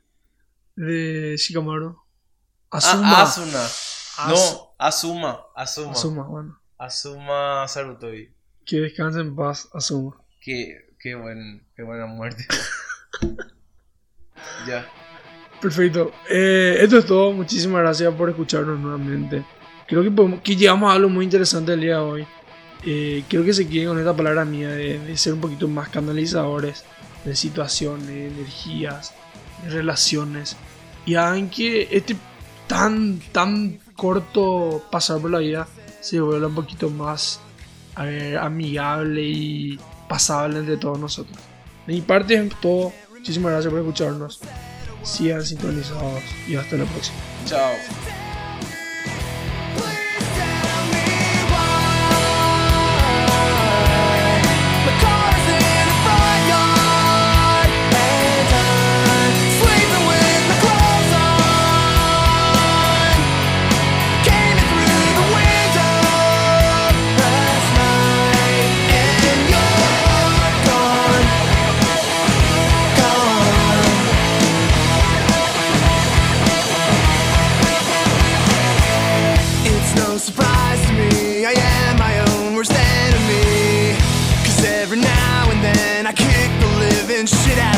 de 0.76 1.34
Shikamaru. 1.38 1.98
Asuma. 2.68 3.20
Ah, 3.20 3.22
Asuna. 3.22 3.64
As- 3.64 4.28
No, 4.28 4.74
Asuma. 4.76 5.40
Asuma. 5.56 5.92
Asuma, 5.92 6.22
bueno. 6.24 6.60
Asuma 6.76 7.66
Sarutobi. 7.68 8.30
Que 8.66 8.80
descanse 8.80 9.20
en 9.20 9.34
paz, 9.34 9.70
Asuma. 9.72 10.21
Qué, 10.42 10.94
qué, 10.98 11.14
buen, 11.14 11.62
qué 11.76 11.82
buena 11.82 12.06
muerte. 12.06 12.44
ya. 14.66 14.86
Perfecto. 15.60 16.12
Eh, 16.28 16.78
esto 16.80 16.98
es 16.98 17.06
todo. 17.06 17.32
Muchísimas 17.32 17.82
gracias 17.82 18.12
por 18.14 18.28
escucharnos 18.28 18.78
nuevamente. 18.80 19.44
Creo 19.86 20.02
que, 20.02 20.10
podemos- 20.10 20.40
que 20.42 20.56
llegamos 20.56 20.90
a 20.90 20.94
algo 20.94 21.08
muy 21.08 21.24
interesante 21.24 21.72
el 21.74 21.80
día 21.80 21.96
de 21.96 22.02
hoy. 22.02 22.26
Eh, 22.84 23.22
creo 23.28 23.44
que 23.44 23.52
se 23.52 23.68
queden 23.68 23.88
con 23.88 23.98
esta 23.98 24.16
palabra 24.16 24.44
mía 24.44 24.70
de, 24.70 24.98
de 24.98 25.16
ser 25.16 25.34
un 25.34 25.40
poquito 25.40 25.68
más 25.68 25.88
canalizadores 25.88 26.84
de 27.24 27.36
situaciones, 27.36 28.06
de 28.08 28.26
energías, 28.26 29.14
de 29.62 29.70
relaciones. 29.70 30.56
Y 31.06 31.14
hagan 31.14 31.48
que 31.48 31.88
este 31.92 32.16
tan, 32.66 33.20
tan 33.30 33.78
corto 33.94 34.84
pasar 34.90 35.20
por 35.20 35.30
la 35.30 35.38
vida 35.38 35.68
se 36.00 36.20
vuelva 36.20 36.48
un 36.48 36.54
poquito 36.56 36.90
más 36.90 37.40
a 37.94 38.04
ver, 38.04 38.38
amigable 38.38 39.22
y 39.22 39.78
pasable 40.12 40.58
entre 40.58 40.76
todos 40.76 40.98
nosotros. 40.98 41.38
De 41.86 41.94
mi 41.94 42.02
parte 42.02 42.34
es 42.34 42.60
todo. 42.60 42.92
Muchísimas 43.10 43.52
gracias 43.52 43.70
por 43.72 43.80
escucharnos. 43.80 44.40
Sigan 45.02 45.42
sintonizados 45.42 46.22
y 46.46 46.54
hasta 46.54 46.76
la 46.76 46.84
próxima. 46.84 47.16
Chao. 47.46 47.72
shit 87.26 87.58
out. 87.58 87.71